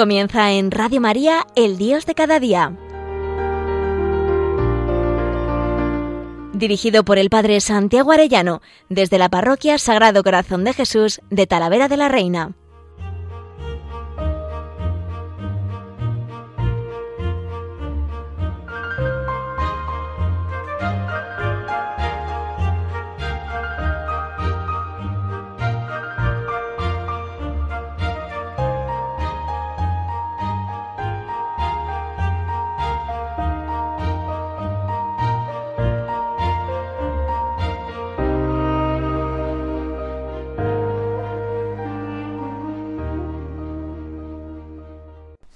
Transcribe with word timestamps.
Comienza 0.00 0.50
en 0.52 0.70
Radio 0.70 0.98
María, 0.98 1.46
El 1.56 1.76
Dios 1.76 2.06
de 2.06 2.14
cada 2.14 2.40
día. 2.40 2.72
Dirigido 6.54 7.04
por 7.04 7.18
el 7.18 7.28
Padre 7.28 7.60
Santiago 7.60 8.10
Arellano, 8.10 8.62
desde 8.88 9.18
la 9.18 9.28
Parroquia 9.28 9.76
Sagrado 9.76 10.22
Corazón 10.22 10.64
de 10.64 10.72
Jesús 10.72 11.20
de 11.28 11.46
Talavera 11.46 11.88
de 11.88 11.98
la 11.98 12.08
Reina. 12.08 12.52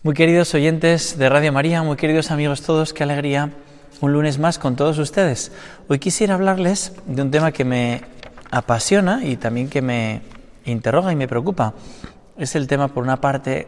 Muy 0.05 0.13
queridos 0.13 0.53
oyentes 0.53 1.17
de 1.17 1.31
Radio 1.31 1.51
María, 1.51 1.83
muy 1.83 1.97
queridos 1.97 2.31
amigos 2.31 2.61
todos, 2.61 2.93
qué 2.93 3.05
alegría 3.05 3.53
un 4.03 4.13
lunes 4.13 4.39
más 4.39 4.59
con 4.59 4.77
todos 4.77 4.99
ustedes. 4.99 5.51
Hoy 5.89 5.99
quisiera 5.99 6.35
hablarles 6.35 6.93
de 7.07 7.23
un 7.23 7.31
tema 7.31 7.53
que 7.53 7.65
me 7.65 8.03
apasiona 8.51 9.25
y 9.25 9.39
también 9.39 9.71
que 9.71 9.81
me 9.81 10.21
interroga 10.67 11.11
y 11.11 11.17
me 11.17 11.27
preocupa. 11.27 11.73
Es 12.37 12.55
el 12.55 12.67
tema, 12.67 12.89
por 12.89 13.03
una 13.03 13.23
parte, 13.23 13.67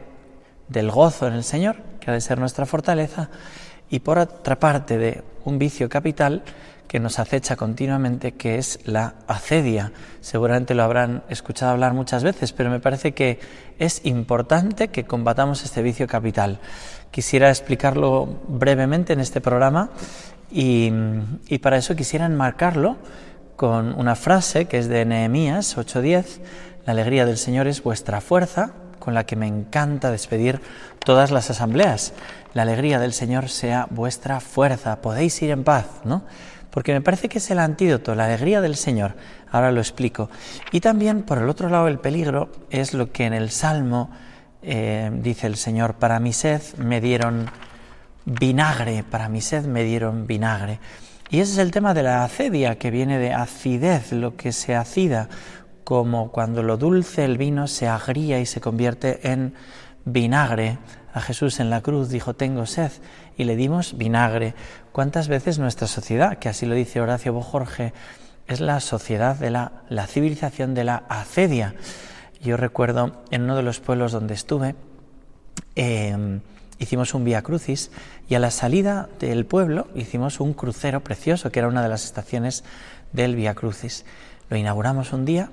del 0.68 0.90
gozo 0.90 1.26
en 1.26 1.32
el 1.32 1.42
Señor, 1.42 1.76
que 2.00 2.10
ha 2.10 2.12
de 2.12 2.20
ser 2.20 2.38
nuestra 2.38 2.66
fortaleza, 2.66 3.30
y 3.88 4.00
por 4.00 4.18
otra 4.18 4.60
parte, 4.60 4.98
de 4.98 5.24
un 5.46 5.58
vicio 5.58 5.88
capital 5.88 6.42
que 6.88 7.00
nos 7.00 7.18
acecha 7.18 7.56
continuamente, 7.56 8.32
que 8.32 8.58
es 8.58 8.78
la 8.84 9.14
acedia. 9.26 9.92
Seguramente 10.20 10.74
lo 10.74 10.82
habrán 10.82 11.22
escuchado 11.28 11.72
hablar 11.72 11.94
muchas 11.94 12.22
veces, 12.22 12.52
pero 12.52 12.70
me 12.70 12.80
parece 12.80 13.12
que 13.12 13.40
es 13.78 14.00
importante 14.04 14.88
que 14.88 15.04
combatamos 15.04 15.64
este 15.64 15.82
vicio 15.82 16.06
capital. 16.06 16.60
Quisiera 17.10 17.48
explicarlo 17.50 18.26
brevemente 18.48 19.12
en 19.12 19.20
este 19.20 19.40
programa 19.40 19.90
y, 20.50 20.92
y 21.48 21.58
para 21.58 21.76
eso 21.76 21.96
quisiera 21.96 22.26
enmarcarlo 22.26 22.96
con 23.56 23.98
una 23.98 24.14
frase 24.14 24.66
que 24.66 24.78
es 24.78 24.88
de 24.88 25.04
Nehemías 25.04 25.76
8:10, 25.76 26.40
la 26.84 26.92
alegría 26.92 27.26
del 27.26 27.38
Señor 27.38 27.66
es 27.66 27.82
vuestra 27.82 28.20
fuerza, 28.20 28.72
con 29.00 29.14
la 29.14 29.24
que 29.24 29.34
me 29.34 29.46
encanta 29.46 30.10
despedir 30.10 30.60
todas 31.04 31.30
las 31.30 31.50
asambleas. 31.50 32.12
La 32.54 32.62
alegría 32.62 32.98
del 33.00 33.12
Señor 33.12 33.48
sea 33.48 33.86
vuestra 33.90 34.40
fuerza, 34.40 35.00
podéis 35.00 35.40
ir 35.42 35.50
en 35.50 35.64
paz, 35.64 35.86
¿no? 36.04 36.22
Porque 36.76 36.92
me 36.92 37.00
parece 37.00 37.30
que 37.30 37.38
es 37.38 37.50
el 37.50 37.58
antídoto, 37.58 38.14
la 38.14 38.26
alegría 38.26 38.60
del 38.60 38.76
Señor. 38.76 39.14
Ahora 39.50 39.72
lo 39.72 39.80
explico. 39.80 40.28
Y 40.72 40.80
también, 40.80 41.22
por 41.22 41.38
el 41.38 41.48
otro 41.48 41.70
lado, 41.70 41.88
el 41.88 41.98
peligro 41.98 42.52
es 42.68 42.92
lo 42.92 43.12
que 43.12 43.24
en 43.24 43.32
el 43.32 43.48
Salmo 43.48 44.10
eh, 44.60 45.10
dice 45.10 45.46
el 45.46 45.56
Señor, 45.56 45.94
para 45.94 46.20
mi 46.20 46.34
sed 46.34 46.60
me 46.76 47.00
dieron 47.00 47.48
vinagre, 48.26 49.04
para 49.10 49.30
mi 49.30 49.40
sed 49.40 49.64
me 49.64 49.84
dieron 49.84 50.26
vinagre. 50.26 50.78
Y 51.30 51.40
ese 51.40 51.52
es 51.52 51.58
el 51.60 51.70
tema 51.70 51.94
de 51.94 52.02
la 52.02 52.24
acedia, 52.24 52.76
que 52.76 52.90
viene 52.90 53.18
de 53.18 53.32
acidez, 53.32 54.12
lo 54.12 54.36
que 54.36 54.52
se 54.52 54.76
acida, 54.76 55.30
como 55.82 56.30
cuando 56.30 56.62
lo 56.62 56.76
dulce 56.76 57.24
el 57.24 57.38
vino 57.38 57.68
se 57.68 57.88
agría 57.88 58.38
y 58.38 58.44
se 58.44 58.60
convierte 58.60 59.30
en 59.32 59.54
vinagre. 60.04 60.76
A 61.14 61.22
Jesús 61.22 61.58
en 61.58 61.70
la 61.70 61.80
cruz 61.80 62.10
dijo, 62.10 62.34
tengo 62.34 62.66
sed, 62.66 62.92
y 63.36 63.44
le 63.44 63.56
dimos 63.56 63.96
vinagre. 63.96 64.54
¿Cuántas 64.92 65.28
veces 65.28 65.58
nuestra 65.58 65.86
sociedad, 65.86 66.38
que 66.38 66.48
así 66.48 66.66
lo 66.66 66.74
dice 66.74 67.00
Horacio 67.00 67.32
Bojorge, 67.32 67.92
es 68.46 68.60
la 68.60 68.80
sociedad 68.80 69.36
de 69.36 69.50
la, 69.50 69.72
la 69.88 70.06
civilización 70.06 70.74
de 70.74 70.84
la 70.84 71.04
acedia? 71.08 71.74
Yo 72.42 72.56
recuerdo 72.56 73.22
en 73.30 73.42
uno 73.42 73.56
de 73.56 73.62
los 73.62 73.80
pueblos 73.80 74.12
donde 74.12 74.34
estuve, 74.34 74.74
em, 75.74 76.40
hicimos 76.78 77.14
un 77.14 77.24
vía 77.24 77.42
crucis 77.42 77.90
y 78.28 78.34
a 78.34 78.38
la 78.38 78.50
salida 78.50 79.08
del 79.18 79.46
pueblo 79.46 79.88
hicimos 79.94 80.40
un 80.40 80.52
crucero 80.52 81.02
precioso, 81.02 81.50
que 81.50 81.58
era 81.58 81.68
una 81.68 81.82
de 81.82 81.88
las 81.88 82.04
estaciones 82.04 82.64
del 83.12 83.34
vía 83.36 83.54
crucis. 83.54 84.04
Lo 84.48 84.56
inauguramos 84.56 85.12
un 85.12 85.24
día 85.24 85.50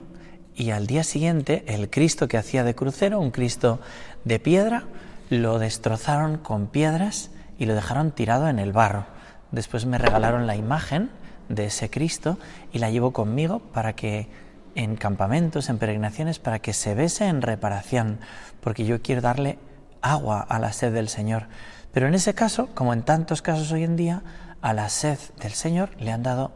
y 0.56 0.70
al 0.70 0.88
día 0.88 1.04
siguiente 1.04 1.64
el 1.68 1.90
Cristo 1.90 2.28
que 2.28 2.38
hacía 2.38 2.64
de 2.64 2.76
crucero, 2.76 3.20
un 3.20 3.32
Cristo 3.32 3.80
de 4.24 4.40
piedra, 4.40 4.84
lo 5.30 5.58
destrozaron 5.58 6.38
con 6.38 6.68
piedras 6.68 7.32
y 7.58 7.66
lo 7.66 7.75
dejaron 7.75 8.12
tirado 8.12 8.47
en 8.47 8.59
el 8.59 8.72
barro. 8.72 9.06
Después 9.52 9.86
me 9.86 9.97
regalaron 9.97 10.47
la 10.47 10.56
imagen 10.56 11.09
de 11.50 11.66
ese 11.66 11.90
Cristo 11.90 12.38
y 12.72 12.80
la 12.80 12.90
llevo 12.90 13.12
conmigo 13.12 13.59
para 13.59 13.94
que 13.94 14.28
en 14.75 14.96
campamentos, 14.96 15.69
en 15.69 15.78
peregrinaciones, 15.78 16.40
para 16.40 16.59
que 16.59 16.74
se 16.74 16.96
bese 16.96 17.28
en 17.28 17.41
reparación, 17.41 18.19
porque 18.62 18.86
yo 18.86 19.02
quiero 19.02 19.22
darle 19.22 19.59
agua 20.02 20.41
a 20.41 20.59
la 20.59 20.74
sed 20.74 20.94
del 20.94 21.09
Señor. 21.09 21.46
Pero 21.91 22.08
en 22.08 22.16
ese 22.16 22.34
caso, 22.34 22.69
como 22.74 22.94
en 22.94 23.03
tantos 23.03 23.41
casos 23.41 23.72
hoy 23.72 23.84
en 23.84 23.96
día, 23.96 24.24
a 24.62 24.74
la 24.74 24.90
sed 24.90 25.20
del 25.40 25.52
Señor 25.52 25.90
le 26.00 26.12
han 26.12 26.24
dado 26.24 26.52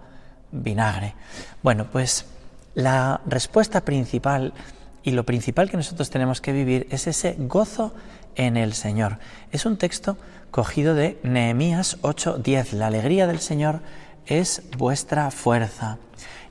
vinagre. 0.51 1.13
Bueno, 1.61 1.87
pues 1.91 2.25
la 2.73 3.21
respuesta 3.25 3.81
principal 3.81 4.53
y 5.03 5.11
lo 5.11 5.25
principal 5.25 5.69
que 5.69 5.77
nosotros 5.77 6.09
tenemos 6.09 6.41
que 6.41 6.53
vivir 6.53 6.87
es 6.89 7.07
ese 7.07 7.35
gozo 7.37 7.93
en 8.37 8.55
el 8.55 8.73
Señor. 8.73 9.19
Es 9.51 9.65
un 9.65 9.77
texto 9.77 10.17
cogido 10.51 10.95
de 10.95 11.19
Nehemías 11.23 11.97
8:10. 12.01 12.73
La 12.73 12.87
alegría 12.87 13.27
del 13.27 13.39
Señor 13.39 13.81
es 14.25 14.63
vuestra 14.77 15.29
fuerza. 15.31 15.97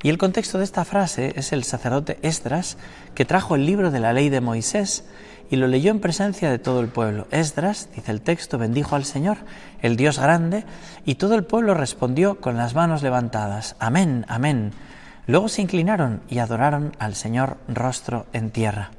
Y 0.02 0.10
el 0.10 0.18
contexto 0.18 0.58
de 0.58 0.64
esta 0.64 0.84
frase 0.84 1.32
es 1.36 1.52
el 1.52 1.64
sacerdote 1.64 2.18
Esdras, 2.22 2.76
que 3.14 3.24
trajo 3.24 3.54
el 3.54 3.64
libro 3.64 3.90
de 3.90 4.00
la 4.00 4.12
ley 4.12 4.28
de 4.28 4.40
Moisés 4.40 5.04
y 5.50 5.56
lo 5.56 5.68
leyó 5.68 5.90
en 5.90 6.00
presencia 6.00 6.50
de 6.50 6.58
todo 6.58 6.80
el 6.80 6.88
pueblo. 6.88 7.26
Esdras, 7.30 7.88
dice 7.94 8.10
el 8.10 8.20
texto, 8.20 8.58
bendijo 8.58 8.96
al 8.96 9.04
Señor, 9.04 9.38
el 9.80 9.96
Dios 9.96 10.18
grande, 10.18 10.64
y 11.04 11.14
todo 11.14 11.34
el 11.34 11.44
pueblo 11.44 11.74
respondió 11.74 12.40
con 12.40 12.56
las 12.56 12.74
manos 12.74 13.02
levantadas, 13.02 13.76
Amén, 13.78 14.24
amén. 14.28 14.72
Luego 15.26 15.48
se 15.48 15.62
inclinaron 15.62 16.22
y 16.28 16.38
adoraron 16.38 16.92
al 16.98 17.14
Señor 17.14 17.56
rostro 17.68 18.26
en 18.32 18.50
tierra. 18.50 18.90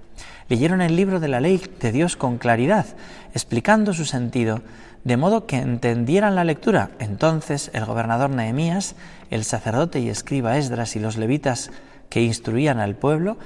Leyeron 0.50 0.82
el 0.82 0.96
libro 0.96 1.20
de 1.20 1.28
la 1.28 1.40
ley 1.40 1.62
de 1.80 1.92
Dios 1.92 2.16
con 2.16 2.38
claridad, 2.38 2.86
explicando 3.34 3.94
su 3.94 4.06
sentido, 4.06 4.62
de 5.04 5.18
modo 5.18 5.46
que 5.46 5.58
entendieran 5.58 6.36
la 6.36 6.44
lectura. 6.44 6.92
Entonces 7.00 7.72
el 7.74 7.86
gobernador 7.86 8.30
Nehemías, 8.30 8.96
el 9.30 9.44
sacerdote 9.44 10.00
y 10.00 10.10
escriba 10.10 10.58
Esdras 10.58 10.96
y 10.96 11.00
los 11.00 11.18
levitas 11.18 11.72
que 12.10 12.22
instruían 12.22 12.80
al 12.80 12.96
pueblo, 12.96 13.38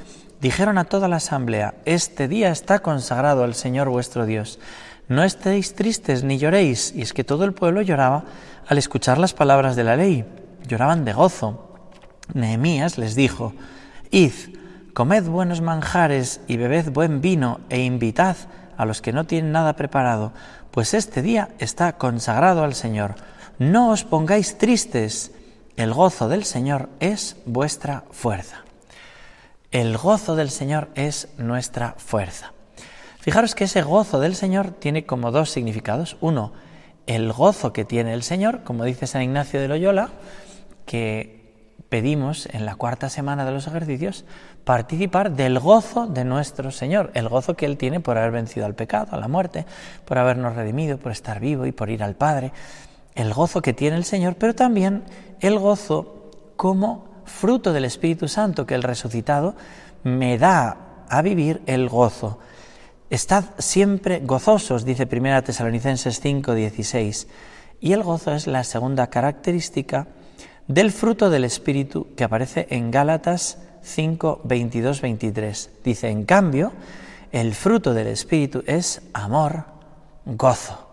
dijeron 0.41 0.77
a 0.77 0.85
toda 0.85 1.07
la 1.07 1.17
asamblea, 1.17 1.75
Este 1.85 2.27
día 2.27 2.49
está 2.49 2.79
consagrado 2.79 3.43
al 3.43 3.55
Señor 3.55 3.89
vuestro 3.89 4.25
Dios. 4.25 4.59
No 5.07 5.23
estéis 5.23 5.75
tristes 5.75 6.23
ni 6.23 6.37
lloréis. 6.37 6.93
Y 6.95 7.01
es 7.01 7.13
que 7.13 7.23
todo 7.23 7.43
el 7.43 7.53
pueblo 7.53 7.81
lloraba 7.81 8.23
al 8.67 8.77
escuchar 8.77 9.17
las 9.17 9.33
palabras 9.33 9.75
de 9.75 9.83
la 9.83 9.97
ley. 9.97 10.25
Lloraban 10.67 11.03
de 11.03 11.13
gozo. 11.13 11.67
Nehemías 12.33 12.97
les 12.97 13.15
dijo, 13.15 13.53
Id, 14.09 14.31
comed 14.93 15.23
buenos 15.23 15.61
manjares 15.61 16.41
y 16.47 16.57
bebed 16.57 16.91
buen 16.91 17.21
vino 17.21 17.61
e 17.69 17.81
invitad 17.81 18.35
a 18.77 18.85
los 18.85 19.01
que 19.01 19.13
no 19.13 19.25
tienen 19.25 19.51
nada 19.51 19.75
preparado, 19.75 20.33
pues 20.71 20.93
este 20.93 21.21
día 21.21 21.49
está 21.59 21.97
consagrado 21.97 22.63
al 22.63 22.73
Señor. 22.73 23.15
No 23.59 23.89
os 23.89 24.03
pongáis 24.03 24.57
tristes, 24.57 25.31
el 25.75 25.93
gozo 25.93 26.29
del 26.29 26.45
Señor 26.45 26.89
es 26.99 27.37
vuestra 27.45 28.03
fuerza. 28.11 28.63
El 29.71 29.97
gozo 29.97 30.35
del 30.35 30.49
Señor 30.49 30.89
es 30.95 31.29
nuestra 31.37 31.95
fuerza. 31.97 32.53
Fijaros 33.19 33.55
que 33.55 33.65
ese 33.65 33.83
gozo 33.83 34.19
del 34.19 34.35
Señor 34.35 34.71
tiene 34.71 35.05
como 35.05 35.31
dos 35.31 35.51
significados. 35.51 36.17
Uno, 36.21 36.53
el 37.05 37.31
gozo 37.31 37.71
que 37.71 37.85
tiene 37.85 38.13
el 38.13 38.23
Señor, 38.23 38.63
como 38.63 38.83
dice 38.83 39.07
San 39.07 39.21
Ignacio 39.21 39.61
de 39.61 39.67
Loyola, 39.67 40.09
que 40.85 41.41
pedimos 41.87 42.47
en 42.51 42.65
la 42.65 42.75
cuarta 42.75 43.09
semana 43.09 43.45
de 43.45 43.51
los 43.51 43.67
ejercicios 43.67 44.25
participar 44.63 45.31
del 45.31 45.59
gozo 45.59 46.07
de 46.07 46.23
nuestro 46.23 46.71
Señor, 46.71 47.11
el 47.13 47.29
gozo 47.29 47.55
que 47.55 47.65
Él 47.65 47.77
tiene 47.77 47.99
por 47.99 48.17
haber 48.17 48.31
vencido 48.31 48.65
al 48.65 48.75
pecado, 48.75 49.07
a 49.11 49.19
la 49.19 49.27
muerte, 49.27 49.65
por 50.05 50.17
habernos 50.17 50.55
redimido, 50.55 50.97
por 50.97 51.11
estar 51.11 51.39
vivo 51.39 51.65
y 51.65 51.71
por 51.71 51.89
ir 51.89 52.03
al 52.03 52.15
Padre, 52.15 52.51
el 53.15 53.33
gozo 53.33 53.61
que 53.61 53.73
tiene 53.73 53.97
el 53.97 54.05
Señor, 54.05 54.35
pero 54.35 54.55
también 54.55 55.03
el 55.39 55.59
gozo 55.59 56.31
como 56.55 57.05
fruto 57.25 57.73
del 57.73 57.85
Espíritu 57.85 58.27
Santo 58.27 58.65
que 58.65 58.75
el 58.75 58.83
resucitado 58.83 59.55
me 60.03 60.37
da 60.37 61.05
a 61.09 61.21
vivir 61.21 61.61
el 61.65 61.89
gozo. 61.89 62.39
Estad 63.09 63.45
siempre 63.57 64.21
gozosos, 64.21 64.85
dice 64.85 65.07
1 65.11 65.43
Tesalonicenses 65.43 66.19
5, 66.21 66.53
16. 66.53 67.27
Y 67.81 67.93
el 67.93 68.03
gozo 68.03 68.33
es 68.33 68.47
la 68.47 68.63
segunda 68.63 69.07
característica 69.07 70.07
del 70.67 70.91
fruto 70.91 71.29
del 71.29 71.43
Espíritu 71.43 72.07
que 72.15 72.23
aparece 72.23 72.67
en 72.69 72.91
Gálatas 72.91 73.57
5, 73.83 74.41
22, 74.43 75.01
23. 75.01 75.69
Dice, 75.83 76.09
en 76.09 76.25
cambio, 76.25 76.71
el 77.31 77.53
fruto 77.53 77.93
del 77.93 78.07
Espíritu 78.07 78.63
es 78.65 79.01
amor, 79.13 79.65
gozo. 80.25 80.87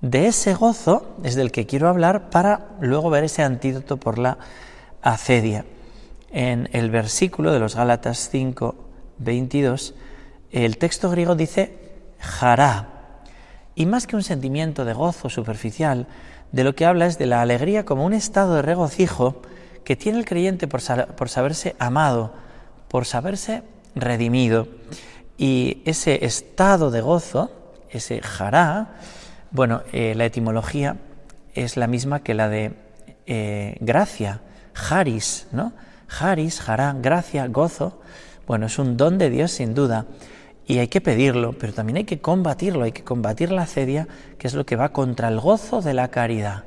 De 0.00 0.26
ese 0.26 0.54
gozo 0.54 1.16
es 1.22 1.34
del 1.34 1.50
que 1.50 1.66
quiero 1.66 1.88
hablar 1.88 2.28
para 2.28 2.68
luego 2.80 3.08
ver 3.10 3.24
ese 3.24 3.42
antídoto 3.42 3.96
por 3.96 4.18
la 4.18 4.36
acedia. 5.00 5.64
En 6.30 6.68
el 6.72 6.90
versículo 6.90 7.52
de 7.52 7.60
los 7.60 7.74
Gálatas 7.76 8.28
5, 8.30 8.74
22, 9.18 9.94
el 10.50 10.78
texto 10.78 11.10
griego 11.10 11.34
dice 11.34 11.78
jará. 12.18 13.22
Y 13.74 13.86
más 13.86 14.06
que 14.06 14.16
un 14.16 14.22
sentimiento 14.22 14.84
de 14.84 14.92
gozo 14.92 15.28
superficial, 15.30 16.06
de 16.52 16.64
lo 16.64 16.74
que 16.74 16.86
habla 16.86 17.06
es 17.06 17.18
de 17.18 17.26
la 17.26 17.42
alegría 17.42 17.84
como 17.84 18.04
un 18.04 18.12
estado 18.12 18.56
de 18.56 18.62
regocijo 18.62 19.42
que 19.84 19.96
tiene 19.96 20.18
el 20.18 20.24
creyente 20.24 20.66
por, 20.66 20.80
por 21.14 21.28
saberse 21.28 21.76
amado, 21.78 22.32
por 22.88 23.04
saberse 23.04 23.62
redimido. 23.94 24.68
Y 25.36 25.82
ese 25.84 26.24
estado 26.24 26.90
de 26.90 27.00
gozo, 27.00 27.50
ese 27.90 28.20
jará, 28.22 28.94
bueno, 29.50 29.82
eh, 29.92 30.14
la 30.16 30.24
etimología 30.24 30.96
es 31.54 31.76
la 31.76 31.86
misma 31.86 32.22
que 32.22 32.34
la 32.34 32.48
de 32.48 32.74
eh, 33.26 33.76
gracia, 33.80 34.40
haris, 34.74 35.46
¿no? 35.52 35.72
Haris, 36.08 36.60
jará, 36.60 36.94
gracia, 36.98 37.46
gozo. 37.48 38.00
Bueno, 38.46 38.66
es 38.66 38.78
un 38.78 38.96
don 38.96 39.18
de 39.18 39.30
Dios 39.30 39.52
sin 39.52 39.74
duda 39.74 40.06
y 40.66 40.78
hay 40.78 40.88
que 40.88 41.00
pedirlo, 41.00 41.52
pero 41.52 41.72
también 41.72 41.98
hay 41.98 42.04
que 42.04 42.20
combatirlo, 42.20 42.84
hay 42.84 42.92
que 42.92 43.04
combatir 43.04 43.50
la 43.50 43.66
cedia, 43.66 44.08
que 44.38 44.46
es 44.46 44.54
lo 44.54 44.64
que 44.64 44.76
va 44.76 44.90
contra 44.90 45.28
el 45.28 45.40
gozo 45.40 45.82
de 45.82 45.94
la 45.94 46.08
caridad. 46.08 46.64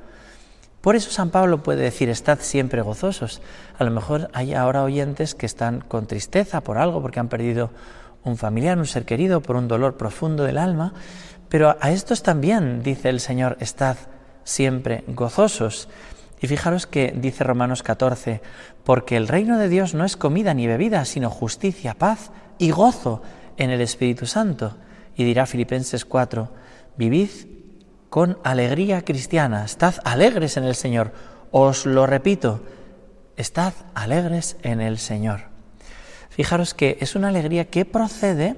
Por 0.87 0.95
eso 0.95 1.11
San 1.11 1.31
Pablo 1.31 1.63
puede 1.63 1.81
decir, 1.81 2.07
estad 2.07 2.39
siempre 2.39 2.81
gozosos. 2.81 3.41
A 3.77 3.83
lo 3.83 3.91
mejor 3.91 4.29
hay 4.31 4.53
ahora 4.53 4.83
oyentes 4.83 5.35
que 5.35 5.45
están 5.45 5.81
con 5.81 6.07
tristeza 6.07 6.61
por 6.61 6.77
algo, 6.77 7.01
porque 7.01 7.19
han 7.19 7.27
perdido 7.27 7.71
un 8.23 8.37
familiar, 8.37 8.77
un 8.77 8.85
ser 8.85 9.03
querido, 9.03 9.41
por 9.41 9.57
un 9.57 9.67
dolor 9.67 9.97
profundo 9.97 10.45
del 10.45 10.57
alma, 10.57 10.93
pero 11.49 11.75
a 11.81 11.91
estos 11.91 12.23
también, 12.23 12.83
dice 12.83 13.09
el 13.09 13.19
Señor, 13.19 13.57
estad 13.59 13.97
siempre 14.45 15.03
gozosos. 15.07 15.89
Y 16.39 16.47
fijaros 16.47 16.87
que 16.87 17.13
dice 17.13 17.43
Romanos 17.43 17.83
14, 17.83 18.39
porque 18.85 19.17
el 19.17 19.27
reino 19.27 19.57
de 19.57 19.67
Dios 19.67 19.93
no 19.93 20.05
es 20.05 20.15
comida 20.15 20.53
ni 20.53 20.67
bebida, 20.67 21.03
sino 21.03 21.29
justicia, 21.29 21.95
paz 21.95 22.31
y 22.59 22.71
gozo 22.71 23.21
en 23.57 23.71
el 23.71 23.81
Espíritu 23.81 24.25
Santo. 24.25 24.77
Y 25.17 25.25
dirá 25.25 25.47
Filipenses 25.47 26.05
4, 26.05 26.49
vivid 26.95 27.56
con 28.09 28.37
alegría 28.43 29.03
cristiana, 29.03 29.65
estad 29.65 29.95
alegres 30.03 30.57
en 30.57 30.63
el 30.63 30.75
Señor. 30.75 31.11
Os 31.51 31.85
lo 31.85 32.05
repito, 32.05 32.61
estad 33.35 33.73
alegres 33.95 34.57
en 34.63 34.81
el 34.81 34.97
Señor. 34.97 35.41
Fijaros 36.29 36.73
que 36.73 36.97
es 37.01 37.15
una 37.15 37.29
alegría 37.29 37.65
que 37.65 37.85
procede 37.85 38.55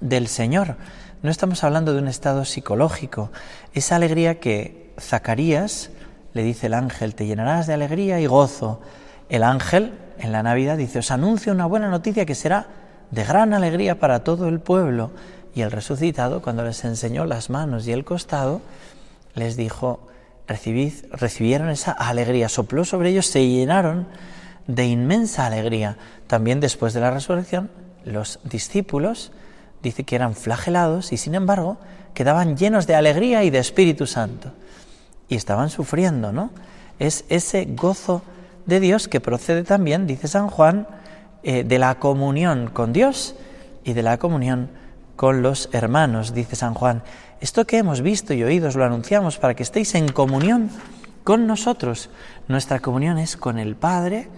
del 0.00 0.28
Señor. 0.28 0.76
No 1.22 1.30
estamos 1.30 1.64
hablando 1.64 1.94
de 1.94 2.00
un 2.00 2.08
estado 2.08 2.44
psicológico. 2.44 3.30
Esa 3.72 3.96
alegría 3.96 4.38
que 4.40 4.92
Zacarías 5.00 5.90
le 6.34 6.42
dice 6.42 6.66
el 6.66 6.74
ángel, 6.74 7.14
te 7.14 7.26
llenarás 7.26 7.66
de 7.66 7.74
alegría 7.74 8.20
y 8.20 8.26
gozo. 8.26 8.82
El 9.28 9.42
ángel 9.42 9.98
en 10.18 10.32
la 10.32 10.42
Navidad 10.42 10.76
dice, 10.76 10.98
os 10.98 11.10
anuncio 11.10 11.52
una 11.52 11.66
buena 11.66 11.88
noticia 11.88 12.26
que 12.26 12.34
será 12.34 12.66
de 13.10 13.24
gran 13.24 13.54
alegría 13.54 13.98
para 13.98 14.24
todo 14.24 14.48
el 14.48 14.60
pueblo. 14.60 15.12
Y 15.54 15.62
el 15.62 15.70
resucitado, 15.70 16.42
cuando 16.42 16.64
les 16.64 16.84
enseñó 16.84 17.24
las 17.26 17.50
manos 17.50 17.86
y 17.86 17.92
el 17.92 18.04
costado, 18.04 18.60
les 19.34 19.56
dijo, 19.56 20.00
Recibid, 20.46 20.92
recibieron 21.10 21.70
esa 21.70 21.92
alegría, 21.92 22.48
sopló 22.48 22.84
sobre 22.84 23.10
ellos, 23.10 23.26
se 23.26 23.46
llenaron 23.48 24.06
de 24.66 24.86
inmensa 24.86 25.46
alegría. 25.46 25.96
También 26.26 26.60
después 26.60 26.92
de 26.92 27.00
la 27.00 27.10
resurrección, 27.10 27.70
los 28.04 28.40
discípulos 28.44 29.32
dice 29.82 30.04
que 30.04 30.16
eran 30.16 30.34
flagelados 30.34 31.12
y 31.12 31.16
sin 31.16 31.34
embargo 31.34 31.78
quedaban 32.12 32.56
llenos 32.56 32.86
de 32.86 32.94
alegría 32.94 33.44
y 33.44 33.50
de 33.50 33.58
Espíritu 33.58 34.06
Santo. 34.06 34.52
Y 35.28 35.36
estaban 35.36 35.70
sufriendo, 35.70 36.32
¿no? 36.32 36.50
Es 36.98 37.24
ese 37.28 37.64
gozo 37.64 38.22
de 38.66 38.80
Dios 38.80 39.08
que 39.08 39.20
procede 39.20 39.62
también, 39.62 40.06
dice 40.06 40.28
San 40.28 40.48
Juan, 40.48 40.86
eh, 41.42 41.64
de 41.64 41.78
la 41.78 41.98
comunión 41.98 42.68
con 42.68 42.92
Dios 42.92 43.34
y 43.82 43.94
de 43.94 44.02
la 44.02 44.18
comunión 44.18 44.70
con 45.16 45.42
los 45.42 45.68
hermanos, 45.72 46.34
dice 46.34 46.56
San 46.56 46.74
Juan. 46.74 47.02
Esto 47.40 47.66
que 47.66 47.78
hemos 47.78 48.00
visto 48.00 48.34
y 48.34 48.42
oído 48.42 48.68
os 48.68 48.76
lo 48.76 48.84
anunciamos 48.84 49.38
para 49.38 49.54
que 49.54 49.62
estéis 49.62 49.94
en 49.94 50.08
comunión 50.08 50.70
con 51.24 51.46
nosotros. 51.46 52.10
Nuestra 52.48 52.80
comunión 52.80 53.18
es 53.18 53.36
con 53.36 53.58
el 53.58 53.76
Padre 53.76 54.28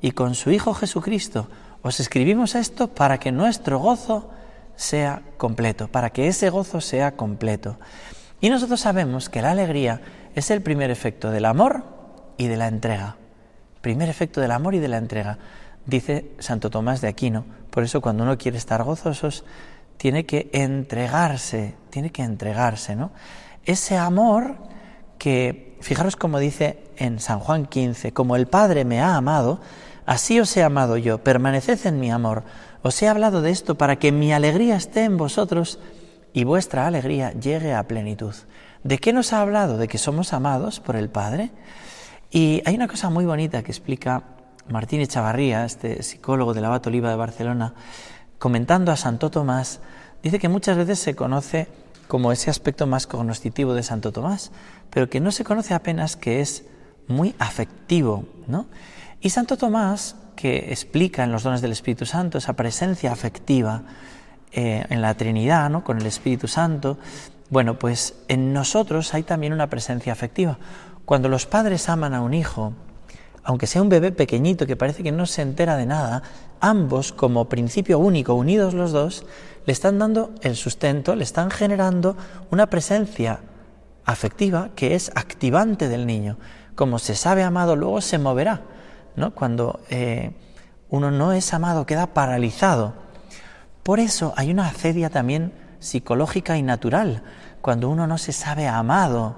y 0.00 0.12
con 0.12 0.34
su 0.34 0.50
Hijo 0.50 0.74
Jesucristo. 0.74 1.48
Os 1.82 2.00
escribimos 2.00 2.54
esto 2.54 2.88
para 2.88 3.18
que 3.18 3.32
nuestro 3.32 3.78
gozo 3.78 4.30
sea 4.76 5.22
completo, 5.36 5.88
para 5.88 6.10
que 6.10 6.28
ese 6.28 6.50
gozo 6.50 6.80
sea 6.80 7.16
completo. 7.16 7.78
Y 8.40 8.50
nosotros 8.50 8.80
sabemos 8.80 9.28
que 9.28 9.42
la 9.42 9.52
alegría 9.52 10.00
es 10.34 10.50
el 10.50 10.62
primer 10.62 10.90
efecto 10.90 11.30
del 11.30 11.44
amor 11.44 11.84
y 12.36 12.48
de 12.48 12.56
la 12.56 12.68
entrega. 12.68 13.16
Primer 13.80 14.08
efecto 14.08 14.40
del 14.40 14.50
amor 14.50 14.74
y 14.74 14.80
de 14.80 14.88
la 14.88 14.98
entrega 14.98 15.38
dice 15.86 16.30
Santo 16.38 16.70
Tomás 16.70 17.00
de 17.00 17.08
Aquino. 17.08 17.44
Por 17.70 17.84
eso 17.84 18.00
cuando 18.00 18.22
uno 18.22 18.38
quiere 18.38 18.58
estar 18.58 18.82
gozosos, 18.82 19.44
tiene 19.96 20.26
que 20.26 20.50
entregarse, 20.52 21.74
tiene 21.90 22.10
que 22.10 22.22
entregarse, 22.22 22.96
¿no? 22.96 23.10
Ese 23.64 23.96
amor 23.96 24.56
que, 25.18 25.76
fijaros 25.80 26.16
como 26.16 26.38
dice 26.38 26.82
en 26.96 27.18
San 27.18 27.40
Juan 27.40 27.66
15, 27.66 28.12
como 28.12 28.36
el 28.36 28.46
Padre 28.46 28.84
me 28.84 29.00
ha 29.00 29.16
amado, 29.16 29.60
así 30.06 30.38
os 30.40 30.56
he 30.56 30.62
amado 30.62 30.96
yo, 30.96 31.18
permaneced 31.18 31.86
en 31.86 32.00
mi 32.00 32.10
amor. 32.10 32.44
Os 32.82 33.00
he 33.02 33.08
hablado 33.08 33.40
de 33.40 33.50
esto 33.50 33.76
para 33.76 33.96
que 33.96 34.12
mi 34.12 34.32
alegría 34.32 34.76
esté 34.76 35.04
en 35.04 35.16
vosotros 35.16 35.78
y 36.34 36.44
vuestra 36.44 36.86
alegría 36.86 37.32
llegue 37.32 37.72
a 37.72 37.88
plenitud. 37.88 38.34
¿De 38.82 38.98
qué 38.98 39.14
nos 39.14 39.32
ha 39.32 39.40
hablado? 39.40 39.78
De 39.78 39.88
que 39.88 39.96
somos 39.96 40.34
amados 40.34 40.80
por 40.80 40.96
el 40.96 41.08
Padre. 41.08 41.50
Y 42.30 42.60
hay 42.66 42.74
una 42.74 42.88
cosa 42.88 43.08
muy 43.08 43.24
bonita 43.24 43.62
que 43.62 43.72
explica 43.72 44.24
Martín 44.68 45.00
Echavarría, 45.00 45.64
este 45.64 46.02
psicólogo 46.02 46.52
del 46.52 46.66
Abad 46.66 46.86
Oliva 46.86 47.08
de 47.08 47.16
Barcelona, 47.16 47.74
comentando 48.44 48.92
a 48.92 48.96
Santo 48.98 49.30
Tomás, 49.30 49.80
dice 50.22 50.38
que 50.38 50.50
muchas 50.50 50.76
veces 50.76 50.98
se 50.98 51.16
conoce 51.16 51.66
como 52.08 52.30
ese 52.30 52.50
aspecto 52.50 52.86
más 52.86 53.06
cognoscitivo 53.06 53.72
de 53.72 53.82
Santo 53.82 54.12
Tomás, 54.12 54.52
pero 54.90 55.08
que 55.08 55.18
no 55.18 55.32
se 55.32 55.44
conoce 55.44 55.72
apenas 55.72 56.14
que 56.14 56.42
es 56.42 56.66
muy 57.08 57.34
afectivo, 57.38 58.26
¿no? 58.46 58.66
Y 59.22 59.30
Santo 59.30 59.56
Tomás, 59.56 60.16
que 60.36 60.70
explica 60.72 61.24
en 61.24 61.32
los 61.32 61.42
dones 61.42 61.62
del 61.62 61.72
Espíritu 61.72 62.04
Santo 62.04 62.36
esa 62.36 62.52
presencia 62.52 63.12
afectiva 63.12 63.84
eh, 64.52 64.84
en 64.90 65.00
la 65.00 65.14
Trinidad, 65.14 65.70
¿no? 65.70 65.82
Con 65.82 65.96
el 65.96 66.04
Espíritu 66.04 66.46
Santo, 66.46 66.98
bueno, 67.48 67.78
pues 67.78 68.14
en 68.28 68.52
nosotros 68.52 69.14
hay 69.14 69.22
también 69.22 69.54
una 69.54 69.70
presencia 69.70 70.12
afectiva. 70.12 70.58
Cuando 71.06 71.30
los 71.30 71.46
padres 71.46 71.88
aman 71.88 72.12
a 72.12 72.20
un 72.20 72.34
hijo, 72.34 72.74
aunque 73.44 73.66
sea 73.66 73.82
un 73.82 73.90
bebé 73.90 74.10
pequeñito 74.10 74.66
que 74.66 74.76
parece 74.76 75.02
que 75.02 75.12
no 75.12 75.26
se 75.26 75.42
entera 75.42 75.76
de 75.76 75.86
nada, 75.86 76.22
ambos, 76.60 77.12
como 77.12 77.48
principio 77.48 77.98
único, 77.98 78.34
unidos 78.34 78.72
los 78.74 78.92
dos, 78.92 79.26
le 79.66 79.72
están 79.72 79.98
dando 79.98 80.32
el 80.42 80.56
sustento, 80.56 81.14
le 81.14 81.24
están 81.24 81.50
generando 81.50 82.16
una 82.50 82.66
presencia 82.68 83.40
afectiva 84.06 84.70
que 84.74 84.94
es 84.94 85.10
activante 85.14 85.88
del 85.88 86.06
niño. 86.06 86.38
Como 86.74 86.98
se 86.98 87.14
sabe 87.14 87.42
amado, 87.42 87.76
luego 87.76 88.00
se 88.00 88.18
moverá. 88.18 88.62
¿no? 89.16 89.34
Cuando 89.34 89.80
eh, 89.90 90.32
uno 90.88 91.10
no 91.10 91.32
es 91.32 91.52
amado, 91.52 91.86
queda 91.86 92.08
paralizado. 92.08 92.94
Por 93.82 94.00
eso 94.00 94.32
hay 94.36 94.50
una 94.50 94.68
acedia 94.68 95.10
también 95.10 95.52
psicológica 95.78 96.56
y 96.56 96.62
natural, 96.62 97.22
cuando 97.60 97.90
uno 97.90 98.06
no 98.06 98.16
se 98.16 98.32
sabe 98.32 98.66
amado. 98.66 99.36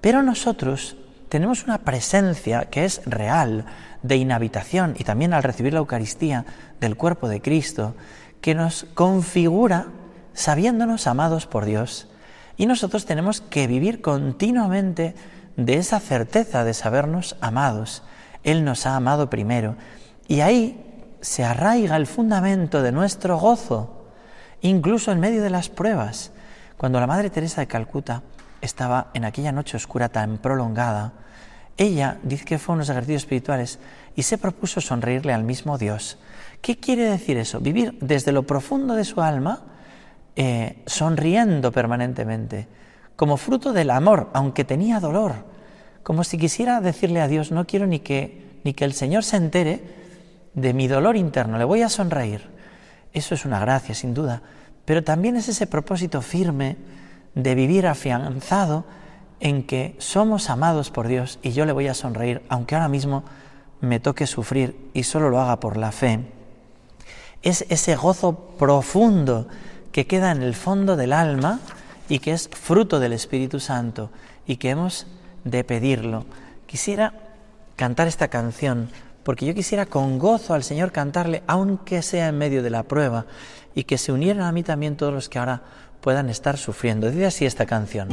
Pero 0.00 0.22
nosotros 0.22 0.96
tenemos 1.28 1.64
una 1.64 1.78
presencia 1.78 2.66
que 2.66 2.84
es 2.84 3.02
real, 3.04 3.66
de 4.02 4.16
inhabitación, 4.16 4.94
y 4.98 5.04
también 5.04 5.32
al 5.32 5.42
recibir 5.42 5.72
la 5.72 5.80
Eucaristía 5.80 6.44
del 6.80 6.96
cuerpo 6.96 7.28
de 7.28 7.40
Cristo, 7.40 7.94
que 8.40 8.54
nos 8.54 8.86
configura 8.94 9.86
sabiéndonos 10.32 11.06
amados 11.06 11.46
por 11.46 11.64
Dios. 11.64 12.08
Y 12.56 12.66
nosotros 12.66 13.06
tenemos 13.06 13.40
que 13.40 13.66
vivir 13.66 14.00
continuamente 14.00 15.14
de 15.56 15.74
esa 15.74 16.00
certeza 16.00 16.64
de 16.64 16.74
sabernos 16.74 17.36
amados. 17.40 18.02
Él 18.44 18.64
nos 18.64 18.86
ha 18.86 18.96
amado 18.96 19.28
primero. 19.28 19.76
Y 20.28 20.40
ahí 20.40 20.84
se 21.20 21.44
arraiga 21.44 21.96
el 21.96 22.06
fundamento 22.06 22.82
de 22.82 22.92
nuestro 22.92 23.38
gozo, 23.38 24.06
incluso 24.60 25.10
en 25.10 25.20
medio 25.20 25.42
de 25.42 25.50
las 25.50 25.68
pruebas. 25.68 26.30
Cuando 26.76 27.00
la 27.00 27.08
Madre 27.08 27.30
Teresa 27.30 27.60
de 27.60 27.66
Calcuta 27.66 28.22
estaba 28.60 29.10
en 29.14 29.24
aquella 29.24 29.52
noche 29.52 29.76
oscura 29.76 30.08
tan 30.08 30.38
prolongada, 30.38 31.12
ella 31.78 32.18
dice 32.24 32.44
que 32.44 32.58
fue 32.58 32.74
unos 32.74 32.90
ejercicios 32.90 33.22
espirituales 33.22 33.78
y 34.16 34.24
se 34.24 34.36
propuso 34.36 34.80
sonreírle 34.80 35.32
al 35.32 35.44
mismo 35.44 35.78
Dios. 35.78 36.18
¿Qué 36.60 36.76
quiere 36.76 37.04
decir 37.04 37.36
eso? 37.36 37.60
Vivir 37.60 37.96
desde 38.00 38.32
lo 38.32 38.42
profundo 38.42 38.94
de 38.94 39.04
su 39.04 39.20
alma, 39.20 39.62
eh, 40.34 40.82
sonriendo 40.86 41.70
permanentemente, 41.70 42.66
como 43.14 43.36
fruto 43.36 43.72
del 43.72 43.90
amor, 43.90 44.28
aunque 44.32 44.64
tenía 44.64 44.98
dolor, 44.98 45.46
como 46.02 46.24
si 46.24 46.36
quisiera 46.36 46.80
decirle 46.80 47.20
a 47.20 47.28
Dios, 47.28 47.52
no 47.52 47.66
quiero 47.66 47.86
ni 47.86 48.00
que, 48.00 48.60
ni 48.64 48.74
que 48.74 48.84
el 48.84 48.92
Señor 48.92 49.22
se 49.22 49.36
entere 49.36 49.82
de 50.54 50.74
mi 50.74 50.88
dolor 50.88 51.16
interno, 51.16 51.58
le 51.58 51.64
voy 51.64 51.82
a 51.82 51.88
sonreír. 51.88 52.48
Eso 53.12 53.34
es 53.34 53.44
una 53.44 53.60
gracia, 53.60 53.94
sin 53.94 54.14
duda, 54.14 54.42
pero 54.84 55.04
también 55.04 55.36
es 55.36 55.48
ese 55.48 55.66
propósito 55.66 56.22
firme 56.22 56.76
de 57.38 57.54
vivir 57.54 57.86
afianzado 57.86 58.84
en 59.38 59.62
que 59.62 59.94
somos 59.98 60.50
amados 60.50 60.90
por 60.90 61.06
Dios 61.06 61.38
y 61.40 61.52
yo 61.52 61.66
le 61.66 61.72
voy 61.72 61.86
a 61.86 61.94
sonreír, 61.94 62.42
aunque 62.48 62.74
ahora 62.74 62.88
mismo 62.88 63.22
me 63.80 64.00
toque 64.00 64.26
sufrir 64.26 64.90
y 64.92 65.04
solo 65.04 65.30
lo 65.30 65.40
haga 65.40 65.60
por 65.60 65.76
la 65.76 65.92
fe. 65.92 66.18
Es 67.42 67.64
ese 67.68 67.94
gozo 67.94 68.34
profundo 68.58 69.46
que 69.92 70.08
queda 70.08 70.32
en 70.32 70.42
el 70.42 70.54
fondo 70.54 70.96
del 70.96 71.12
alma 71.12 71.60
y 72.08 72.18
que 72.18 72.32
es 72.32 72.48
fruto 72.48 72.98
del 72.98 73.12
Espíritu 73.12 73.60
Santo 73.60 74.10
y 74.44 74.56
que 74.56 74.70
hemos 74.70 75.06
de 75.44 75.62
pedirlo. 75.62 76.26
Quisiera 76.66 77.14
cantar 77.76 78.08
esta 78.08 78.26
canción 78.26 78.90
porque 79.22 79.46
yo 79.46 79.54
quisiera 79.54 79.86
con 79.86 80.18
gozo 80.18 80.54
al 80.54 80.64
Señor 80.64 80.90
cantarle, 80.90 81.44
aunque 81.46 82.02
sea 82.02 82.28
en 82.28 82.38
medio 82.38 82.64
de 82.64 82.70
la 82.70 82.82
prueba, 82.82 83.26
y 83.74 83.84
que 83.84 83.98
se 83.98 84.10
unieran 84.10 84.44
a 84.44 84.52
mí 84.52 84.64
también 84.64 84.96
todos 84.96 85.12
los 85.12 85.28
que 85.28 85.38
ahora 85.38 85.62
puedan 86.08 86.30
estar 86.30 86.56
sufriendo. 86.56 87.10
Dice 87.10 87.26
así 87.26 87.44
esta 87.44 87.66
canción. 87.66 88.08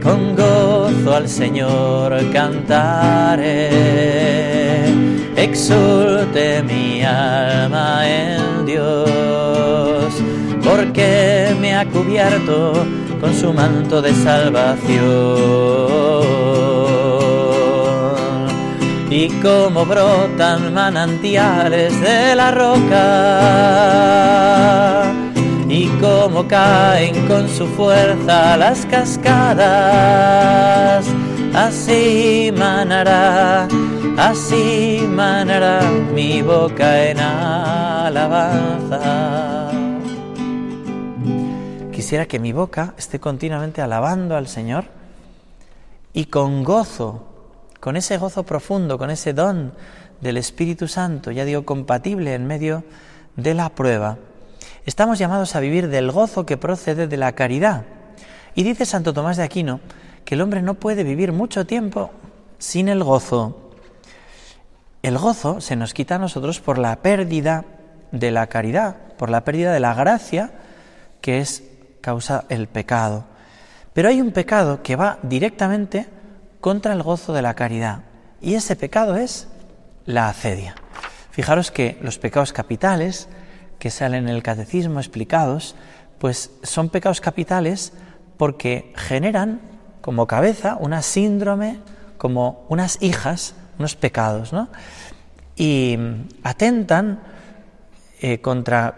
Con 0.00 0.36
gozo 0.36 1.12
al 1.12 1.28
Señor 1.28 2.14
cantaré, 2.32 3.72
exulte 5.34 6.62
mi 6.62 7.02
alma 7.02 8.08
en 8.08 8.64
Dios, 8.64 10.14
porque 10.62 11.52
me 11.60 11.74
ha 11.74 11.84
cubierto 11.86 12.86
con 13.20 13.34
su 13.34 13.52
manto 13.52 14.00
de 14.00 14.14
salvación. 14.14 15.02
Y 19.10 19.30
como 19.42 19.84
brotan 19.84 20.72
manantiales 20.72 22.00
de 22.00 22.36
la 22.36 22.52
roca, 22.52 23.96
y 25.76 25.88
como 26.00 26.48
caen 26.48 27.28
con 27.28 27.46
su 27.50 27.66
fuerza 27.66 28.56
las 28.56 28.86
cascadas, 28.86 29.66
así 31.54 32.50
manará, 32.56 33.68
así 34.16 35.06
manará 35.06 35.82
mi 36.14 36.40
boca 36.40 37.10
en 37.10 37.20
alabanza. 37.20 38.10
Quisiera 41.92 42.24
que 42.24 42.38
mi 42.38 42.52
boca 42.52 42.94
esté 42.96 43.20
continuamente 43.20 43.82
alabando 43.82 44.34
al 44.34 44.48
Señor 44.48 44.86
y 46.14 46.24
con 46.24 46.64
gozo, 46.64 47.22
con 47.80 47.98
ese 47.98 48.16
gozo 48.16 48.44
profundo, 48.44 48.96
con 48.96 49.10
ese 49.10 49.34
don 49.34 49.74
del 50.22 50.38
Espíritu 50.38 50.88
Santo, 50.88 51.32
ya 51.32 51.44
digo, 51.44 51.66
compatible 51.66 52.32
en 52.32 52.46
medio 52.46 52.82
de 53.36 53.52
la 53.52 53.68
prueba. 53.68 54.16
Estamos 54.86 55.18
llamados 55.18 55.56
a 55.56 55.60
vivir 55.60 55.88
del 55.88 56.12
gozo 56.12 56.46
que 56.46 56.56
procede 56.56 57.08
de 57.08 57.16
la 57.16 57.32
caridad. 57.32 57.82
Y 58.54 58.62
dice 58.62 58.86
Santo 58.86 59.12
Tomás 59.12 59.36
de 59.36 59.42
Aquino 59.42 59.80
que 60.24 60.36
el 60.36 60.40
hombre 60.40 60.62
no 60.62 60.74
puede 60.74 61.02
vivir 61.02 61.32
mucho 61.32 61.66
tiempo 61.66 62.12
sin 62.58 62.88
el 62.88 63.02
gozo. 63.02 63.72
El 65.02 65.18
gozo 65.18 65.60
se 65.60 65.74
nos 65.74 65.92
quita 65.92 66.14
a 66.14 66.18
nosotros 66.20 66.60
por 66.60 66.78
la 66.78 66.94
pérdida 67.02 67.64
de 68.12 68.30
la 68.30 68.46
caridad, 68.46 68.96
por 69.18 69.28
la 69.28 69.42
pérdida 69.42 69.72
de 69.72 69.80
la 69.80 69.92
gracia, 69.92 70.52
que 71.20 71.40
es 71.40 71.64
causa 72.00 72.44
el 72.48 72.68
pecado. 72.68 73.24
Pero 73.92 74.08
hay 74.08 74.20
un 74.20 74.30
pecado 74.30 74.84
que 74.84 74.94
va 74.94 75.18
directamente 75.24 76.06
contra 76.60 76.92
el 76.92 77.02
gozo 77.02 77.32
de 77.32 77.42
la 77.42 77.54
caridad. 77.54 78.04
Y 78.40 78.54
ese 78.54 78.76
pecado 78.76 79.16
es 79.16 79.48
la 80.04 80.28
acedia. 80.28 80.76
Fijaros 81.32 81.72
que 81.72 81.98
los 82.02 82.18
pecados 82.18 82.52
capitales 82.52 83.28
que 83.78 83.90
salen 83.90 84.28
en 84.28 84.34
el 84.34 84.42
catecismo 84.42 85.00
explicados, 85.00 85.74
pues 86.18 86.50
son 86.62 86.88
pecados 86.88 87.20
capitales 87.20 87.92
porque 88.36 88.92
generan 88.96 89.60
como 90.00 90.26
cabeza 90.26 90.76
una 90.80 91.02
síndrome, 91.02 91.78
como 92.18 92.64
unas 92.68 93.02
hijas, 93.02 93.54
unos 93.78 93.96
pecados, 93.96 94.52
¿no? 94.52 94.68
Y 95.56 95.98
atentan 96.42 97.20
eh, 98.20 98.40
contra 98.40 98.94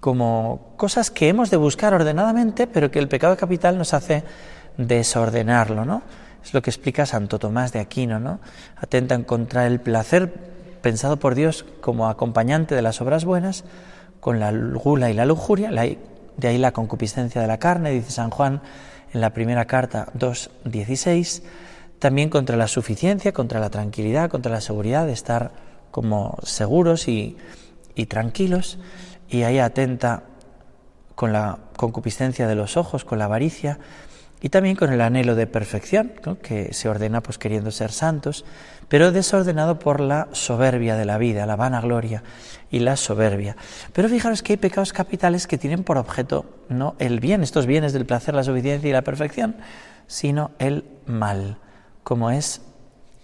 como 0.00 0.72
cosas 0.76 1.10
que 1.10 1.28
hemos 1.28 1.50
de 1.50 1.56
buscar 1.56 1.94
ordenadamente, 1.94 2.66
pero 2.66 2.90
que 2.90 2.98
el 2.98 3.08
pecado 3.08 3.36
capital 3.36 3.78
nos 3.78 3.94
hace 3.94 4.24
desordenarlo, 4.76 5.84
¿no? 5.84 6.02
Es 6.42 6.54
lo 6.54 6.62
que 6.62 6.70
explica 6.70 7.06
Santo 7.06 7.38
Tomás 7.38 7.72
de 7.72 7.80
Aquino, 7.80 8.18
¿no? 8.18 8.40
Atentan 8.76 9.24
contra 9.24 9.66
el 9.66 9.80
placer 9.80 10.57
pensado 10.82 11.18
por 11.18 11.34
Dios 11.34 11.64
como 11.80 12.08
acompañante 12.08 12.74
de 12.74 12.82
las 12.82 13.00
obras 13.00 13.24
buenas, 13.24 13.64
con 14.20 14.40
la 14.40 14.52
gula 14.52 15.10
y 15.10 15.14
la 15.14 15.26
lujuria, 15.26 15.70
de 15.70 16.48
ahí 16.48 16.58
la 16.58 16.72
concupiscencia 16.72 17.40
de 17.40 17.46
la 17.46 17.58
carne, 17.58 17.90
dice 17.90 18.10
San 18.10 18.30
Juan 18.30 18.62
en 19.12 19.20
la 19.20 19.30
primera 19.30 19.66
carta 19.66 20.08
2.16, 20.18 21.42
también 21.98 22.30
contra 22.30 22.56
la 22.56 22.68
suficiencia, 22.68 23.32
contra 23.32 23.60
la 23.60 23.70
tranquilidad, 23.70 24.30
contra 24.30 24.52
la 24.52 24.60
seguridad 24.60 25.06
de 25.06 25.12
estar 25.12 25.52
como 25.90 26.38
seguros 26.42 27.08
y, 27.08 27.36
y 27.94 28.06
tranquilos, 28.06 28.78
y 29.28 29.42
ahí 29.42 29.58
atenta 29.58 30.22
con 31.14 31.32
la 31.32 31.58
concupiscencia 31.76 32.46
de 32.46 32.54
los 32.54 32.76
ojos, 32.76 33.04
con 33.04 33.18
la 33.18 33.24
avaricia 33.24 33.78
y 34.40 34.50
también 34.50 34.76
con 34.76 34.92
el 34.92 35.00
anhelo 35.00 35.34
de 35.34 35.46
perfección, 35.46 36.12
que 36.42 36.72
se 36.72 36.88
ordena 36.88 37.22
pues 37.22 37.38
queriendo 37.38 37.70
ser 37.70 37.90
santos, 37.90 38.44
pero 38.88 39.12
desordenado 39.12 39.78
por 39.78 40.00
la 40.00 40.28
soberbia 40.32 40.96
de 40.96 41.04
la 41.04 41.18
vida, 41.18 41.46
la 41.46 41.56
vanagloria 41.56 42.22
y 42.70 42.80
la 42.80 42.96
soberbia. 42.96 43.56
Pero 43.92 44.08
fijaros 44.08 44.42
que 44.42 44.54
hay 44.54 44.56
pecados 44.56 44.92
capitales 44.92 45.46
que 45.46 45.58
tienen 45.58 45.84
por 45.84 45.98
objeto 45.98 46.46
no 46.68 46.94
el 46.98 47.20
bien, 47.20 47.42
estos 47.42 47.66
bienes 47.66 47.92
del 47.92 48.06
placer, 48.06 48.34
la 48.34 48.44
suficiencia 48.44 48.88
y 48.88 48.92
la 48.92 49.02
perfección, 49.02 49.56
sino 50.06 50.50
el 50.58 50.84
mal, 51.06 51.58
como 52.02 52.30
es 52.30 52.62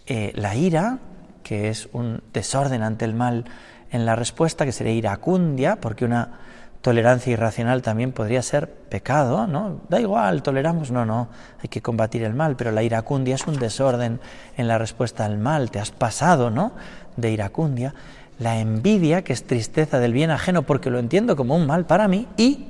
eh, 0.06 0.32
la 0.34 0.54
ira, 0.54 0.98
que 1.42 1.68
es 1.68 1.88
un 1.92 2.22
desorden 2.32 2.82
ante 2.82 3.04
el 3.04 3.14
mal 3.14 3.44
en 3.90 4.06
la 4.06 4.16
respuesta, 4.16 4.64
que 4.64 4.72
sería 4.72 4.92
iracundia, 4.92 5.76
porque 5.76 6.04
una 6.04 6.40
tolerancia 6.84 7.32
irracional 7.32 7.80
también 7.80 8.12
podría 8.12 8.42
ser 8.42 8.68
pecado, 8.68 9.46
¿no? 9.46 9.80
Da 9.88 9.98
igual, 10.00 10.42
toleramos, 10.42 10.90
no, 10.90 11.06
no, 11.06 11.28
hay 11.62 11.70
que 11.70 11.80
combatir 11.80 12.22
el 12.24 12.34
mal, 12.34 12.56
pero 12.56 12.72
la 12.72 12.82
iracundia 12.82 13.36
es 13.36 13.46
un 13.46 13.58
desorden 13.58 14.20
en 14.58 14.68
la 14.68 14.76
respuesta 14.76 15.24
al 15.24 15.38
mal, 15.38 15.70
te 15.70 15.78
has 15.78 15.92
pasado, 15.92 16.50
¿no? 16.50 16.72
De 17.16 17.30
iracundia. 17.30 17.94
La 18.38 18.58
envidia, 18.58 19.24
que 19.24 19.32
es 19.32 19.46
tristeza 19.46 19.98
del 19.98 20.12
bien 20.12 20.30
ajeno, 20.30 20.64
porque 20.64 20.90
lo 20.90 20.98
entiendo 20.98 21.36
como 21.36 21.56
un 21.56 21.66
mal 21.66 21.86
para 21.86 22.06
mí, 22.06 22.28
y 22.36 22.66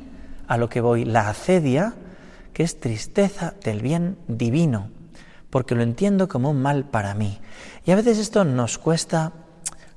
a 0.46 0.58
lo 0.58 0.68
que 0.68 0.80
voy, 0.80 1.04
la 1.04 1.28
acedia, 1.28 1.94
que 2.52 2.62
es 2.62 2.78
tristeza 2.78 3.54
del 3.64 3.80
bien 3.80 4.16
divino, 4.28 4.90
porque 5.50 5.74
lo 5.74 5.82
entiendo 5.82 6.28
como 6.28 6.50
un 6.50 6.62
mal 6.62 6.84
para 6.84 7.14
mí. 7.14 7.40
Y 7.84 7.90
a 7.90 7.96
veces 7.96 8.18
esto 8.18 8.44
nos 8.44 8.78
cuesta 8.78 9.32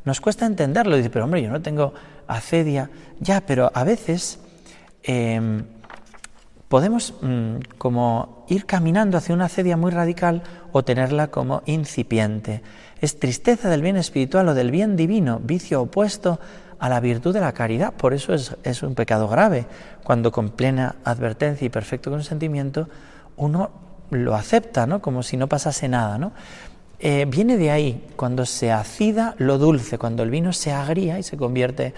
nos 0.05 0.21
cuesta 0.21 0.45
entenderlo. 0.45 0.95
Dice, 0.95 1.09
pero 1.09 1.25
hombre, 1.25 1.41
yo 1.41 1.51
no 1.51 1.61
tengo 1.61 1.93
acedia. 2.27 2.89
Ya, 3.19 3.41
pero 3.41 3.71
a 3.73 3.83
veces 3.83 4.39
em, 5.03 5.63
podemos 6.67 7.13
mm, 7.21 7.77
como 7.77 8.45
ir 8.49 8.65
caminando 8.65 9.17
hacia 9.17 9.35
una 9.35 9.45
acedia 9.45 9.77
muy 9.77 9.91
radical 9.91 10.43
o 10.71 10.83
tenerla 10.83 11.27
como 11.27 11.63
incipiente. 11.65 12.61
Es 13.01 13.19
tristeza 13.19 13.69
del 13.69 13.81
bien 13.81 13.97
espiritual 13.97 14.49
o 14.49 14.53
del 14.53 14.71
bien 14.71 14.95
divino, 14.95 15.39
vicio 15.41 15.81
opuesto 15.81 16.39
a 16.79 16.89
la 16.89 16.99
virtud 16.99 17.33
de 17.33 17.41
la 17.41 17.53
caridad. 17.53 17.93
Por 17.93 18.13
eso 18.13 18.33
es, 18.33 18.55
es 18.63 18.83
un 18.83 18.95
pecado 18.95 19.27
grave. 19.27 19.65
Cuando 20.03 20.31
con 20.31 20.49
plena 20.49 20.95
advertencia 21.03 21.65
y 21.65 21.69
perfecto 21.69 22.11
consentimiento 22.11 22.89
uno 23.35 23.87
lo 24.09 24.35
acepta, 24.35 24.87
¿no? 24.87 25.01
Como 25.01 25.23
si 25.23 25.37
no 25.37 25.47
pasase 25.47 25.87
nada, 25.87 26.17
¿no? 26.17 26.31
Eh, 26.99 27.25
viene 27.27 27.57
de 27.57 27.69
ahí, 27.69 28.07
cuando 28.15 28.45
se 28.45 28.71
acida 28.71 29.35
lo 29.37 29.59
dulce, 29.59 29.99
cuando 29.99 30.23
el 30.23 30.31
vino 30.31 30.51
se 30.51 30.71
agría 30.71 31.19
y 31.19 31.23
se 31.23 31.37
convierte 31.37 31.93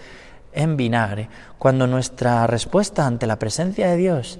en 0.51 0.75
vinagre, 0.75 1.29
cuando 1.58 1.88
nuestra 1.88 2.48
respuesta 2.48 3.06
ante 3.06 3.25
la 3.25 3.39
presencia 3.39 3.89
de 3.89 3.96
Dios 3.96 4.39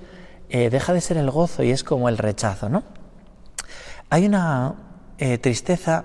eh, 0.50 0.70
deja 0.70 0.94
de 0.94 1.00
ser 1.00 1.16
el 1.16 1.32
gozo 1.32 1.64
y 1.64 1.72
es 1.72 1.84
como 1.84 2.10
el 2.10 2.18
rechazo, 2.18 2.68
¿no? 2.68 2.84
Hay 4.10 4.26
una 4.26 4.76
eh, 5.18 5.38
tristeza 5.38 6.04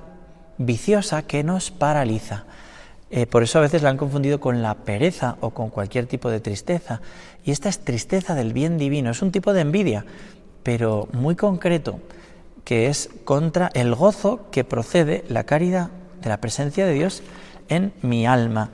viciosa 0.58 1.22
que 1.22 1.42
nos 1.42 1.70
paraliza. 1.70 2.44
por 3.30 3.42
eso 3.42 3.58
a 3.58 3.62
veces 3.62 3.82
la 3.82 3.90
han 3.90 3.96
confundido 3.96 4.40
con 4.40 4.60
la 4.60 4.74
pereza 4.74 5.36
o 5.40 5.50
con 5.50 5.70
cualquier 5.70 6.06
tipo 6.06 6.30
de 6.30 6.40
tristeza. 6.40 7.00
Y 7.44 7.50
esta 7.50 7.68
es 7.68 7.78
tristeza 7.78 8.34
del 8.34 8.52
bien 8.52 8.76
divino, 8.76 9.10
es 9.10 9.22
un 9.22 9.32
tipo 9.32 9.52
de 9.52 9.62
envidia, 9.62 10.04
pero 10.62 11.08
muy 11.12 11.34
concreto 11.34 12.00
que 12.64 12.88
es 12.88 13.10
contra 13.24 13.70
el 13.74 13.94
gozo 13.94 14.50
que 14.50 14.64
procede 14.64 15.24
la 15.28 15.44
caridad 15.44 15.90
de 16.22 16.28
la 16.28 16.40
presencia 16.40 16.86
de 16.86 16.94
Dios 16.94 17.22
en 17.68 17.92
mi 18.02 18.26
alma. 18.26 18.70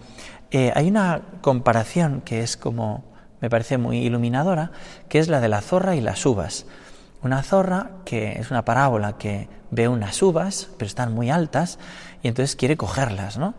Eh, 0.50 0.72
hay 0.74 0.88
una 0.88 1.22
comparación 1.40 2.22
que 2.22 2.42
es 2.42 2.56
como, 2.56 3.04
me 3.40 3.50
parece 3.50 3.78
muy 3.78 3.98
iluminadora, 3.98 4.72
que 5.08 5.18
es 5.18 5.28
la 5.28 5.40
de 5.40 5.48
la 5.48 5.60
zorra 5.60 5.96
y 5.96 6.00
las 6.00 6.24
uvas. 6.26 6.66
Una 7.22 7.42
zorra 7.42 7.90
que 8.04 8.32
es 8.32 8.50
una 8.50 8.64
parábola 8.64 9.18
que 9.18 9.48
ve 9.70 9.88
unas 9.88 10.22
uvas, 10.22 10.70
pero 10.78 10.86
están 10.86 11.12
muy 11.14 11.30
altas, 11.30 11.78
y 12.22 12.28
entonces 12.28 12.56
quiere 12.56 12.76
cogerlas, 12.76 13.38
¿no? 13.38 13.54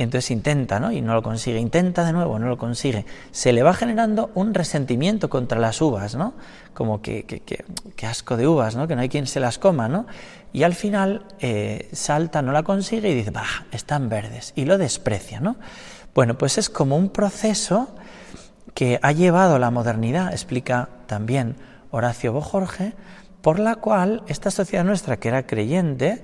Y 0.00 0.02
entonces 0.02 0.30
intenta, 0.30 0.80
¿no? 0.80 0.92
Y 0.92 1.02
no 1.02 1.12
lo 1.12 1.22
consigue, 1.22 1.58
intenta 1.58 2.06
de 2.06 2.14
nuevo, 2.14 2.38
no 2.38 2.48
lo 2.48 2.56
consigue. 2.56 3.04
Se 3.32 3.52
le 3.52 3.62
va 3.62 3.74
generando 3.74 4.30
un 4.34 4.54
resentimiento 4.54 5.28
contra 5.28 5.58
las 5.58 5.82
uvas, 5.82 6.14
¿no? 6.14 6.32
Como 6.72 7.02
que, 7.02 7.24
que, 7.26 8.06
asco 8.06 8.38
de 8.38 8.48
uvas, 8.48 8.76
¿no? 8.76 8.88
Que 8.88 8.96
no 8.96 9.02
hay 9.02 9.10
quien 9.10 9.26
se 9.26 9.40
las 9.40 9.58
coma, 9.58 9.90
¿no? 9.90 10.06
Y 10.54 10.62
al 10.62 10.74
final 10.74 11.26
eh, 11.40 11.90
salta, 11.92 12.40
no 12.40 12.50
la 12.50 12.62
consigue 12.62 13.10
y 13.10 13.14
dice, 13.14 13.30
bah, 13.30 13.66
están 13.72 14.08
verdes. 14.08 14.54
Y 14.56 14.64
lo 14.64 14.78
desprecia, 14.78 15.38
¿no? 15.38 15.56
Bueno, 16.14 16.38
pues 16.38 16.56
es 16.56 16.70
como 16.70 16.96
un 16.96 17.10
proceso 17.10 17.94
que 18.72 18.98
ha 19.02 19.12
llevado 19.12 19.58
la 19.58 19.70
modernidad, 19.70 20.32
explica 20.32 20.88
también 21.08 21.56
Horacio 21.90 22.32
Bojorge, 22.32 22.94
por 23.42 23.58
la 23.58 23.76
cual 23.76 24.22
esta 24.28 24.50
sociedad 24.50 24.82
nuestra, 24.82 25.18
que 25.18 25.28
era 25.28 25.46
creyente, 25.46 26.22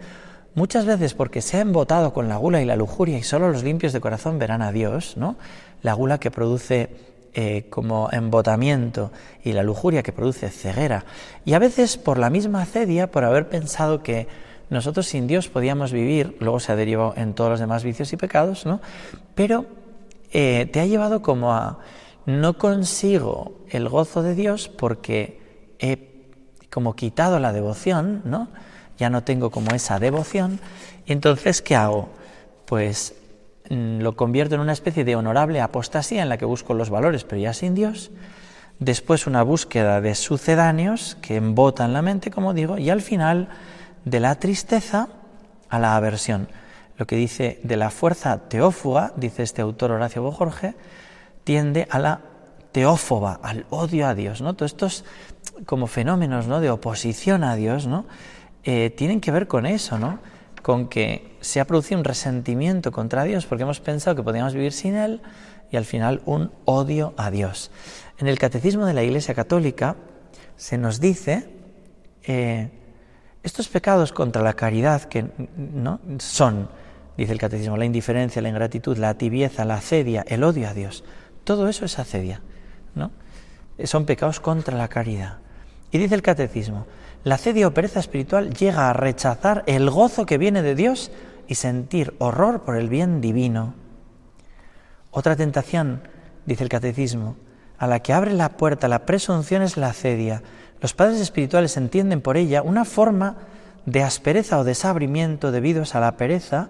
muchas 0.57 0.87
veces 0.87 1.15
porque 1.15 1.41
se 1.41 1.59
ha 1.59 1.61
embotado 1.61 2.13
con 2.13 2.29
la 2.29 2.37
gula 2.37 2.61
y 2.61 2.65
la 2.65 2.75
lujuria 2.75 3.17
y 3.19 3.23
solo 3.23 3.53
los 3.53 3.63
limpios 3.63 3.93
de 3.93 4.01
corazón 4.01 4.41
verán 4.41 4.63
a 4.63 4.73
Dios, 4.73 5.17
¿no? 5.17 5.37
La 5.83 5.93
gula 5.93 6.19
que 6.19 6.33
produce 6.33 6.91
eh, 7.35 7.67
como 7.71 8.09
embotamiento 8.11 9.13
y 9.45 9.53
la 9.53 9.63
lujuria 9.63 10.03
que 10.03 10.13
produce 10.13 10.49
ceguera. 10.49 11.05
Y 11.45 11.53
a 11.53 11.59
veces 11.59 11.99
por 11.99 12.19
la 12.19 12.31
misma 12.31 12.63
acedia, 12.63 13.11
por 13.11 13.25
haber 13.25 13.49
pensado 13.49 14.03
que 14.03 14.27
nosotros 14.71 15.07
sin 15.07 15.27
Dios 15.27 15.49
podíamos 15.49 15.93
vivir, 15.93 16.37
luego 16.41 16.59
se 16.59 16.73
ha 16.73 16.77
derivado 16.77 17.13
en 17.17 17.35
todos 17.35 17.51
los 17.51 17.61
demás 17.61 17.85
vicios 17.85 18.13
y 18.13 18.17
pecados, 18.17 18.67
¿no? 18.67 18.81
Pero 19.35 19.67
eh, 20.33 20.69
te 20.73 20.81
ha 20.81 20.87
llevado 20.87 21.23
como 21.23 21.53
a 21.53 21.79
no 22.25 22.59
consigo 22.59 23.59
el 23.69 23.89
gozo 23.89 24.23
de 24.23 24.35
Dios 24.35 24.69
porque 24.69 25.39
he 25.79 26.17
como 26.71 26.97
quitado 26.97 27.39
la 27.39 27.53
devoción, 27.53 28.23
¿no? 28.25 28.49
Ya 28.99 29.11
no 29.11 29.23
tengo 29.23 29.51
como 29.51 29.73
esa 29.73 29.99
devoción. 29.99 30.61
Entonces, 31.07 31.63
¿qué 31.63 31.77
hago? 31.77 32.09
Pues 32.65 33.15
mm, 33.71 34.01
lo 34.01 34.17
convierto 34.17 34.55
en 34.55 34.61
una 34.61 34.73
especie 34.73 35.05
de 35.05 35.17
honorable 35.17 35.61
apostasía 35.61 36.23
en 36.23 36.29
la 36.29 36.39
que 36.39 36.45
busco 36.45 36.75
los 36.75 36.91
valores, 36.91 37.25
pero 37.25 37.41
ya 37.41 37.53
sin 37.53 37.75
Dios. 37.75 38.11
Después 38.79 39.27
una 39.27 39.43
búsqueda 39.43 40.01
de 40.01 40.15
sucedáneos 40.15 41.17
que 41.23 41.37
embotan 41.37 41.93
la 41.93 42.03
mente, 42.03 42.31
como 42.31 42.53
digo, 42.53 42.79
y 42.79 42.91
al 42.91 43.01
final 43.01 43.49
de 44.05 44.21
la 44.21 44.35
tristeza 44.37 45.09
a 45.69 45.79
la 45.79 45.97
aversión. 45.97 46.49
Lo 46.97 47.07
que 47.07 47.17
dice 47.17 47.61
de 47.63 47.77
la 47.77 47.91
fuerza 47.91 48.49
teófuga, 48.49 49.13
dice 49.17 49.43
este 49.43 49.63
autor 49.63 49.93
Horacio 49.93 50.23
Bojorge, 50.23 50.75
tiende 51.45 51.87
a 51.91 51.99
la 51.99 52.21
teófoba, 52.73 53.41
al 53.43 53.67
odio 53.71 54.07
a 54.07 54.15
Dios. 54.15 54.41
¿no? 54.41 54.55
Todos 54.55 54.73
estos 54.73 55.05
como 55.65 55.87
fenómenos 55.87 56.47
¿no? 56.47 56.61
de 56.61 56.71
oposición 56.71 57.45
a 57.45 57.55
Dios 57.55 57.87
¿no? 57.87 58.05
Eh, 58.69 58.91
tienen 58.91 59.21
que 59.21 59.31
ver 59.31 59.47
con 59.47 59.65
eso, 59.65 59.97
¿no? 59.97 60.19
con 60.67 60.89
que 60.89 61.37
se 61.41 61.61
ha 61.61 61.65
producido 61.65 62.01
un 62.01 62.05
resentimiento 62.05 62.91
contra 62.91 63.23
Dios 63.23 63.47
porque 63.47 63.63
hemos 63.63 63.79
pensado 63.79 64.17
que 64.17 64.25
podíamos 64.25 64.53
vivir 64.53 64.73
sin 64.73 64.97
Él 64.97 65.23
y 65.71 65.77
al 65.77 65.85
final 65.85 66.23
un 66.27 66.51
odio 66.65 67.15
a 67.17 67.31
Dios. 67.31 67.71
En 68.19 68.27
el 68.27 68.37
Catecismo 68.41 68.85
de 68.85 68.93
la 68.93 69.05
Iglesia 69.05 69.33
Católica 69.33 69.95
se 70.57 70.77
nos 70.79 70.99
dice 70.99 71.49
eh, 72.25 72.71
estos 73.45 73.69
pecados 73.69 74.11
contra 74.11 74.43
la 74.43 74.55
caridad 74.55 75.03
que 75.03 75.27
no 75.57 76.01
son, 76.19 76.69
dice 77.17 77.31
el 77.31 77.39
Catecismo, 77.39 77.77
la 77.77 77.85
indiferencia, 77.85 78.43
la 78.43 78.49
ingratitud, 78.49 78.97
la 78.97 79.15
tibieza, 79.15 79.65
la 79.65 79.75
acedia, 79.77 80.25
el 80.27 80.43
odio 80.43 80.69
a 80.69 80.75
Dios. 80.75 81.05
Todo 81.45 81.69
eso 81.69 81.85
es 81.85 82.01
acedia, 82.01 82.41
¿no? 82.97 83.13
Son 83.85 84.05
pecados 84.05 84.41
contra 84.41 84.77
la 84.77 84.89
caridad. 84.89 85.39
Y 85.93 85.99
dice 85.99 86.17
el 86.17 86.23
catecismo, 86.23 86.87
la 87.27 87.35
acedia 87.35 87.67
o 87.67 87.75
pereza 87.75 87.99
espiritual 87.99 88.55
llega 88.55 88.89
a 88.89 88.93
rechazar 88.93 89.65
el 89.67 89.91
gozo 89.91 90.27
que 90.27 90.39
viene 90.39 90.63
de 90.63 90.77
Dios 90.77 91.11
y 91.49 91.57
sentir 91.57 92.15
horror 92.21 92.63
por 92.63 92.77
el 92.77 92.89
bien 92.89 93.21
divino. 93.21 93.75
Otra 95.11 95.35
tentación, 95.35 96.03
dice 96.45 96.63
el 96.63 96.71
catecismo, 96.71 97.35
a 97.79 97.89
la 97.89 97.99
que 97.99 98.13
abre 98.13 98.33
la 98.33 98.51
puerta 98.51 98.87
la 98.87 99.07
presunción 99.07 99.63
es 99.63 99.77
la 99.77 99.89
acedia. 99.89 100.45
Los 100.81 100.95
padres 100.95 101.21
espirituales 101.21 101.77
entienden 101.77 102.21
por 102.21 102.37
ella 102.37 102.63
una 102.63 102.85
forma 102.85 103.39
de 103.87 104.05
aspereza 104.05 104.61
o 104.61 104.63
desabrimiento 104.63 105.51
debidos 105.51 105.97
a 105.97 106.01
la 106.01 106.17
pereza, 106.17 106.69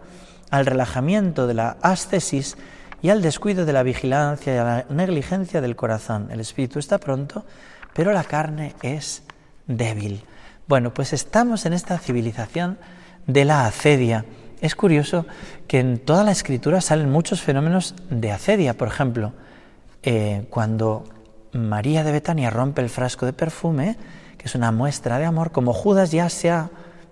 al 0.48 0.64
relajamiento 0.64 1.46
de 1.46 1.52
la 1.52 1.76
ascesis 1.82 2.56
y 3.02 3.10
al 3.10 3.20
descuido 3.20 3.66
de 3.66 3.74
la 3.74 3.82
vigilancia 3.82 4.54
y 4.54 4.56
a 4.56 4.64
la 4.64 4.86
negligencia 4.88 5.60
del 5.60 5.76
corazón. 5.76 6.28
El 6.30 6.40
espíritu 6.40 6.78
está 6.78 6.96
pronto, 6.96 7.44
pero 7.92 8.10
la 8.10 8.24
carne 8.24 8.74
es 8.80 9.22
débil. 9.66 10.24
Bueno, 10.68 10.92
pues 10.92 11.12
estamos 11.12 11.64
en 11.64 11.74
esta 11.74 11.96
civilización 11.96 12.76
de 13.28 13.44
la 13.44 13.66
acedia. 13.66 14.24
Es 14.60 14.74
curioso 14.74 15.24
que 15.68 15.78
en 15.78 15.98
toda 15.98 16.24
la 16.24 16.32
escritura 16.32 16.80
salen 16.80 17.08
muchos 17.08 17.40
fenómenos 17.40 17.94
de 18.10 18.32
acedia. 18.32 18.76
Por 18.76 18.88
ejemplo, 18.88 19.32
eh, 20.02 20.44
cuando 20.50 21.04
María 21.52 22.02
de 22.02 22.10
Betania 22.10 22.50
rompe 22.50 22.82
el 22.82 22.90
frasco 22.90 23.26
de 23.26 23.32
perfume, 23.32 23.96
que 24.38 24.46
es 24.46 24.56
una 24.56 24.72
muestra 24.72 25.20
de 25.20 25.24
amor, 25.24 25.52
como 25.52 25.72
Judas 25.72 26.10
ya 26.10 26.28
se 26.28 26.50
ha 26.50 26.70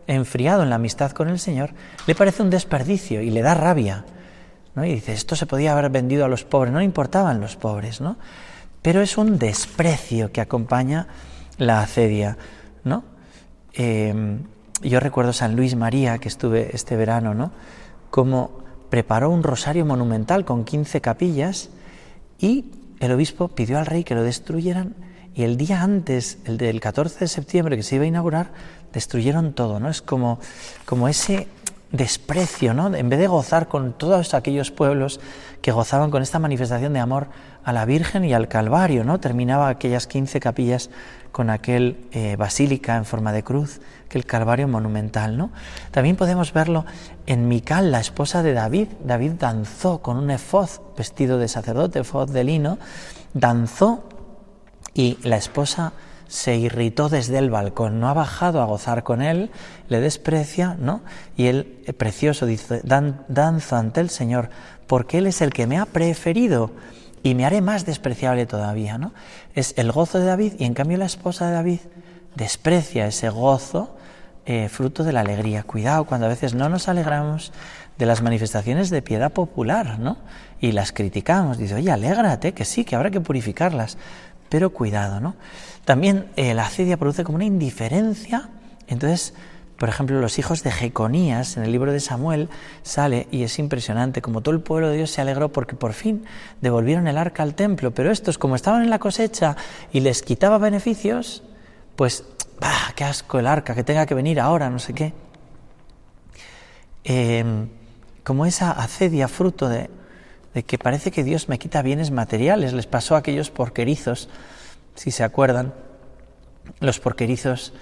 enfriado 0.09 0.65
en 0.65 0.71
la 0.71 0.77
amistad 0.77 1.13
con 1.13 1.29
el 1.29 1.39
Señor, 1.39 1.75
le 2.09 2.17
parece 2.17 2.43
un 2.43 2.51
desperdicio 2.51 3.23
y 3.23 3.31
le 3.31 3.43
da 3.43 3.55
rabia. 3.55 4.05
Y 4.77 4.95
dice, 4.95 5.13
esto 5.13 5.37
se 5.37 5.47
podía 5.47 5.71
haber 5.71 5.91
vendido 5.91 6.25
a 6.25 6.29
los 6.29 6.43
pobres, 6.43 6.73
no 6.73 6.83
importaban 6.83 7.41
los 7.41 7.55
pobres, 7.55 8.01
¿no? 8.01 8.17
Pero 8.83 9.01
es 9.01 9.17
un 9.17 9.39
desprecio 9.39 10.33
que 10.33 10.41
acompaña 10.41 11.07
la 11.57 11.81
acedia, 11.83 12.37
¿no? 12.83 13.14
Em, 13.75 14.45
yo 14.83 15.01
recuerdo 15.01 15.33
San 15.33 15.57
Luis 15.57 15.75
María, 15.77 16.19
que 16.19 16.29
estuve 16.29 16.71
este 16.75 16.97
verano, 16.97 17.35
¿no? 17.35 17.51
Como 18.11 18.63
preparó 18.91 19.31
un 19.31 19.43
rosario 19.43 19.85
monumental 19.85 20.45
con 20.45 20.65
15 20.65 21.01
capillas 21.01 21.71
y 22.39 22.67
el 23.01 23.13
obispo 23.13 23.49
pidió 23.49 23.79
al 23.79 23.87
rey 23.87 24.05
que 24.05 24.15
lo 24.15 24.23
destruyeran 24.23 24.95
y 25.35 25.43
el 25.43 25.57
día 25.57 25.83
antes, 25.83 26.39
el 26.45 26.59
del 26.59 26.81
14 26.81 27.21
de 27.21 27.29
septiembre 27.29 27.77
que 27.77 27.83
se 27.83 27.97
iba 27.97 28.05
a 28.05 28.09
inaugurar, 28.09 28.53
destruyeron 28.93 29.53
todo, 29.53 29.81
¿no? 29.81 29.89
Es 29.89 30.01
como, 30.01 30.39
como 30.85 31.09
ese 31.09 31.49
desprecio, 31.91 32.73
¿no? 32.73 32.95
En 32.95 33.09
vez 33.09 33.19
de 33.19 33.27
gozar 33.27 33.67
con 33.67 33.93
todos 33.95 34.35
aquellos 34.35 34.71
pueblos 34.71 35.21
que 35.61 35.73
gozaban 35.73 36.13
con 36.13 36.23
esta 36.23 36.39
manifestación 36.39 36.93
de 36.93 37.01
amor 37.01 37.29
a 37.65 37.73
la 37.73 37.85
Virgen 37.85 38.25
y 38.25 38.33
al 38.33 38.47
Calvario, 38.47 39.03
¿no? 39.03 39.19
Terminaba 39.19 39.69
aquellas 39.69 40.07
15 40.07 40.39
capillas 40.39 40.91
con 41.35 41.51
aquel 41.51 42.07
eh, 42.13 42.37
basílica 42.37 42.97
en 42.97 43.05
forma 43.05 43.33
de 43.33 43.43
cruz, 43.43 43.81
aquel 44.07 44.25
Calvario 44.25 44.69
monumental, 44.69 45.37
¿no? 45.37 45.51
También 45.91 46.15
podemos 46.15 46.53
verlo 46.53 46.87
en 47.27 47.49
Mical, 47.49 47.91
la 47.91 47.99
esposa 47.99 48.45
de 48.45 48.53
David. 48.53 48.87
David 49.05 49.33
danzó 49.33 50.01
con 50.01 50.17
un 50.17 50.31
efoz 50.31 50.81
vestido 50.97 51.39
de 51.39 51.49
sacerdote, 51.49 51.99
efoz 51.99 52.31
de 52.31 52.45
lino, 52.45 52.79
danzó 53.33 54.05
y 54.95 55.19
la 55.25 55.37
esposa 55.37 55.95
se 56.29 56.57
irritó 56.57 57.09
desde 57.09 57.39
el 57.39 57.51
balcón, 57.51 57.99
no 57.99 58.09
ha 58.09 58.15
bajado 58.15 58.63
a 58.63 58.67
gozar 58.67 59.03
con 59.03 59.21
él, 59.21 59.51
le 59.89 59.99
desprecia, 59.99 60.77
¿no? 60.79 61.03
Y 61.37 61.47
él, 61.47 61.83
eh, 61.87 61.93
precioso, 61.95 62.47
dice, 62.47 62.81
Dan, 62.85 63.25
danzo 63.27 63.75
ante 63.75 64.01
el 64.01 64.09
Señor, 64.09 64.51
porque 64.87 65.19
Él 65.19 65.27
es 65.27 65.43
el 65.43 65.53
que 65.53 65.67
me 65.67 65.79
ha 65.79 65.87
preferido 65.87 66.71
y 67.25 67.35
me 67.35 67.47
haré 67.47 67.63
más 67.63 67.87
despreciable 67.87 68.45
todavía, 68.45 68.99
¿no? 68.99 69.15
Es 69.55 69.75
el 69.79 69.91
gozo 69.91 70.19
de 70.19 70.27
David 70.27 70.53
y 70.59 70.65
en 70.65 70.75
cambio 70.75 70.99
la 70.99 71.07
esposa 71.07 71.47
de 71.47 71.55
David 71.55 71.81
desprecia 72.37 73.07
ese 73.07 73.31
gozo 73.31 73.97
eh, 74.45 74.69
fruto 74.69 75.05
de 75.05 75.13
la 75.13 75.21
alegría. 75.21 75.63
Cuidado 75.63 76.05
cuando 76.05 76.27
a 76.27 76.29
veces 76.29 76.55
no 76.55 76.69
nos 76.69 76.87
alegramos 76.87 77.51
de 77.97 78.05
las 78.05 78.21
manifestaciones 78.21 78.91
de 78.91 79.01
piedad 79.01 79.33
popular, 79.33 79.99
¿no? 79.99 80.19
Y 80.61 80.73
las 80.73 80.93
criticamos, 80.93 81.57
dice, 81.57 81.77
oye, 81.77 81.91
alégrate, 81.91 82.53
que 82.53 82.67
sí, 82.67 82.85
que 82.85 82.95
habrá 82.95 83.11
que 83.11 83.23
purificarlas, 83.23 83.97
pero 84.51 84.69
cuidado, 84.69 85.19
¿no? 85.19 85.35
También 85.87 86.27
eh, 86.37 86.53
la 86.53 86.67
acedia 86.67 86.99
produce 86.99 87.25
como 87.25 87.37
una 87.37 87.47
indiferencia, 87.47 88.51
entonces, 88.87 89.33
por 89.79 89.89
ejemplo, 89.89 90.21
los 90.21 90.39
hijos 90.39 90.63
de 90.63 90.71
Jeconías, 90.71 91.57
en 91.57 91.65
el 91.65 91.73
libro 91.73 91.93
de 91.93 92.01
Samuel, 92.01 92.49
sale 92.83 93.27
y 93.31 93.43
es 93.43 93.59
impresionante, 93.59 94.23
como 94.23 94.41
todo 94.41 94.55
el 94.55 94.61
pueblo 94.61 94.89
de 94.89 94.97
Dios 94.97 95.11
se 95.11 95.21
alegró 95.21 95.51
porque 95.51 95.75
por 95.75 95.93
fin 95.93 96.25
devolvieron 96.61 97.09
el 97.09 97.19
arca 97.19 97.43
al 97.43 97.55
templo, 97.55 97.93
pero 97.93 98.11
estos, 98.11 98.39
como 98.39 98.57
estaban 98.57 98.83
en 98.83 98.91
la 98.91 98.99
cosecha 98.99 99.57
y 99.93 100.01
les 100.01 100.23
quitaba 100.23 100.59
beneficios, 100.59 101.43
pues, 101.97 102.25
¡bah, 102.61 102.93
qué 102.95 103.05
asco 103.05 103.39
el 103.39 103.47
arca, 103.47 103.75
que 103.75 103.85
tenga 103.85 104.07
que 104.07 104.15
venir 104.15 104.41
ahora, 104.41 104.71
no 104.71 104.79
sé 104.79 104.95
qué! 104.95 105.13
Em, 107.03 107.69
como 108.23 108.47
esa 108.47 108.71
acedia 108.71 109.29
fruto 109.29 109.69
de, 109.69 109.91
de 110.55 110.63
que 110.63 110.79
parece 110.79 111.11
que 111.11 111.25
Dios 111.25 111.49
me 111.49 111.59
quita 111.59 111.83
bienes 111.83 112.11
materiales, 112.11 112.73
les 112.73 112.87
pasó 112.87 113.17
a 113.17 113.19
aquellos 113.19 113.51
porquerizos 113.51 114.29
si 114.95 115.11
se 115.11 115.25
acuerdan, 115.25 115.75
los 116.81 117.01
porquerizos 117.01 117.73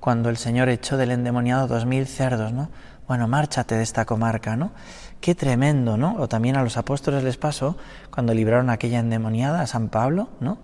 cuando 0.00 0.30
el 0.30 0.38
Señor 0.38 0.68
echó 0.68 0.96
del 0.96 1.12
endemoniado 1.12 1.68
dos 1.68 1.86
mil 1.86 2.06
cerdos, 2.06 2.52
¿no? 2.52 2.70
Bueno, 3.06 3.28
márchate 3.28 3.74
de 3.74 3.82
esta 3.82 4.04
comarca, 4.04 4.56
¿no? 4.56 4.72
Qué 5.20 5.34
tremendo, 5.34 5.96
¿no? 5.96 6.16
O 6.18 6.28
también 6.28 6.56
a 6.56 6.62
los 6.62 6.76
apóstoles 6.76 7.22
les 7.22 7.36
pasó 7.36 7.76
cuando 8.10 8.32
libraron 8.32 8.70
aquella 8.70 9.00
endemoniada 9.00 9.60
a 9.60 9.66
San 9.66 9.88
Pablo, 9.88 10.30
¿no? 10.40 10.58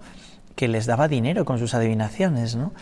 Que 0.55 0.69
les 0.69 0.87
daba 0.87 1.09
dinero 1.09 1.45
con 1.45 1.59
sus 1.59 1.75
adivinaciones, 1.75 2.57
¿no? 2.57 2.73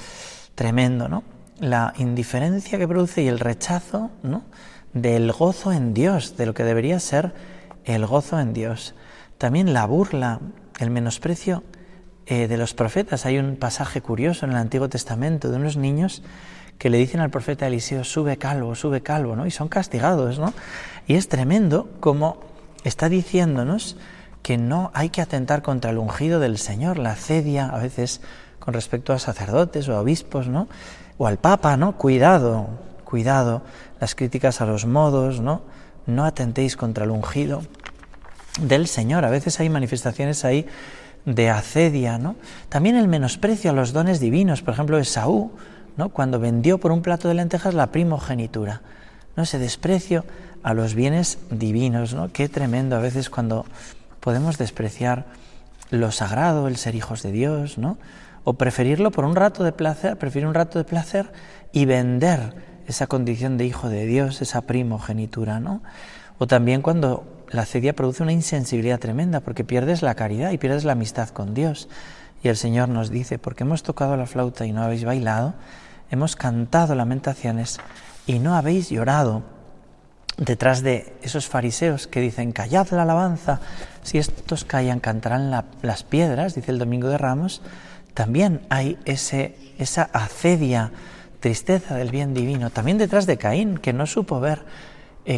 Tremendo, 0.54 1.08
¿no? 1.08 1.24
La 1.58 1.92
indiferencia 1.96 2.78
que 2.78 2.86
produce 2.86 3.22
y 3.22 3.28
el 3.28 3.40
rechazo, 3.40 4.10
¿no? 4.22 4.44
Del 4.92 5.32
gozo 5.32 5.72
en 5.72 5.94
Dios, 5.94 6.36
de 6.36 6.46
lo 6.46 6.54
que 6.54 6.62
debería 6.62 7.00
ser 7.00 7.34
el 7.84 8.06
gozo 8.06 8.38
en 8.38 8.52
Dios. 8.52 8.94
También 9.38 9.72
la 9.72 9.86
burla, 9.86 10.40
el 10.78 10.90
menosprecio 10.90 11.64
eh, 12.26 12.48
de 12.48 12.56
los 12.56 12.74
profetas. 12.74 13.26
Hay 13.26 13.38
un 13.38 13.56
pasaje 13.56 14.00
curioso 14.00 14.46
en 14.46 14.52
el 14.52 14.58
Antiguo 14.58 14.88
Testamento 14.88 15.50
de 15.50 15.56
unos 15.56 15.76
niños 15.76 16.22
que 16.78 16.90
le 16.90 16.98
dicen 16.98 17.20
al 17.20 17.30
profeta 17.30 17.66
Eliseo, 17.66 18.04
sube 18.04 18.36
calvo, 18.36 18.74
sube 18.74 19.02
calvo, 19.02 19.36
¿no? 19.36 19.46
Y 19.46 19.50
son 19.50 19.68
castigados, 19.68 20.38
¿no? 20.38 20.52
Y 21.06 21.14
es 21.14 21.28
tremendo 21.28 21.88
como 22.00 22.38
está 22.82 23.08
diciéndonos 23.08 23.96
que 24.42 24.58
no 24.58 24.90
hay 24.94 25.10
que 25.10 25.22
atentar 25.22 25.62
contra 25.62 25.90
el 25.90 25.98
ungido 25.98 26.40
del 26.40 26.58
Señor, 26.58 26.98
la 26.98 27.14
cedia 27.14 27.68
a 27.68 27.78
veces 27.78 28.20
con 28.58 28.74
respecto 28.74 29.12
a 29.12 29.18
sacerdotes 29.18 29.88
o 29.88 29.94
a 29.94 30.00
obispos, 30.00 30.48
¿no? 30.48 30.68
O 31.18 31.26
al 31.26 31.38
Papa, 31.38 31.76
¿no? 31.76 31.96
Cuidado, 31.96 32.68
cuidado, 33.04 33.62
las 34.00 34.14
críticas 34.14 34.60
a 34.60 34.66
los 34.66 34.86
modos, 34.86 35.40
¿no? 35.40 35.62
No 36.06 36.24
atentéis 36.24 36.76
contra 36.76 37.04
el 37.04 37.10
ungido 37.10 37.62
del 38.60 38.86
Señor. 38.86 39.24
A 39.24 39.30
veces 39.30 39.60
hay 39.60 39.68
manifestaciones 39.68 40.44
ahí 40.44 40.66
de 41.24 41.50
acedia, 41.50 42.18
¿no? 42.18 42.36
También 42.68 42.96
el 42.96 43.08
menosprecio 43.08 43.70
a 43.70 43.74
los 43.74 43.92
dones 43.92 44.20
divinos, 44.20 44.62
por 44.62 44.74
ejemplo, 44.74 44.98
Esaú, 44.98 45.52
¿no? 45.96 46.08
Cuando 46.10 46.38
vendió 46.38 46.78
por 46.78 46.92
un 46.92 47.02
plato 47.02 47.28
de 47.28 47.34
lentejas 47.34 47.74
la 47.74 47.88
primogenitura, 47.88 48.82
¿no? 49.36 49.42
Ese 49.42 49.58
desprecio 49.58 50.24
a 50.62 50.74
los 50.74 50.94
bienes 50.94 51.38
divinos, 51.50 52.14
¿no? 52.14 52.32
Qué 52.32 52.48
tremendo 52.48 52.96
a 52.96 53.00
veces 53.00 53.30
cuando 53.30 53.64
podemos 54.20 54.58
despreciar 54.58 55.26
lo 55.90 56.10
sagrado, 56.10 56.68
el 56.68 56.76
ser 56.76 56.94
hijos 56.94 57.22
de 57.22 57.32
Dios, 57.32 57.78
¿no? 57.78 57.98
O 58.44 58.54
preferirlo 58.54 59.10
por 59.10 59.24
un 59.24 59.36
rato 59.36 59.64
de 59.64 59.72
placer, 59.72 60.18
preferir 60.18 60.46
un 60.46 60.54
rato 60.54 60.78
de 60.78 60.84
placer 60.84 61.32
y 61.72 61.86
vender 61.86 62.54
esa 62.86 63.06
condición 63.06 63.56
de 63.56 63.64
hijo 63.66 63.88
de 63.88 64.06
Dios, 64.06 64.42
esa 64.42 64.62
primogenitura, 64.62 65.60
¿no? 65.60 65.82
O 66.38 66.46
también 66.46 66.82
cuando 66.82 67.24
la 67.54 67.62
acedia 67.62 67.94
produce 67.94 68.24
una 68.24 68.32
insensibilidad 68.32 68.98
tremenda 68.98 69.38
porque 69.38 69.62
pierdes 69.62 70.02
la 70.02 70.16
caridad 70.16 70.50
y 70.50 70.58
pierdes 70.58 70.82
la 70.82 70.92
amistad 70.92 71.28
con 71.28 71.54
Dios. 71.54 71.88
Y 72.42 72.48
el 72.48 72.56
Señor 72.56 72.88
nos 72.88 73.10
dice, 73.10 73.38
porque 73.38 73.62
hemos 73.62 73.84
tocado 73.84 74.16
la 74.16 74.26
flauta 74.26 74.66
y 74.66 74.72
no 74.72 74.82
habéis 74.82 75.04
bailado, 75.04 75.54
hemos 76.10 76.34
cantado 76.34 76.96
lamentaciones 76.96 77.78
y 78.26 78.40
no 78.40 78.56
habéis 78.56 78.90
llorado. 78.90 79.44
Detrás 80.36 80.82
de 80.82 81.14
esos 81.22 81.46
fariseos 81.46 82.08
que 82.08 82.20
dicen, 82.20 82.50
callad 82.50 82.88
la 82.90 83.02
alabanza, 83.02 83.60
si 84.02 84.18
estos 84.18 84.64
callan 84.64 84.98
cantarán 84.98 85.52
las 85.80 86.02
piedras, 86.02 86.56
dice 86.56 86.72
el 86.72 86.80
Domingo 86.80 87.06
de 87.06 87.18
Ramos, 87.18 87.62
también 88.14 88.62
hay 88.68 88.98
ese, 89.04 89.54
esa 89.78 90.10
acedia, 90.12 90.90
tristeza 91.38 91.94
del 91.94 92.10
bien 92.10 92.34
divino. 92.34 92.70
También 92.70 92.98
detrás 92.98 93.26
de 93.26 93.38
Caín, 93.38 93.78
que 93.78 93.92
no 93.92 94.06
supo 94.06 94.40
ver 94.40 94.64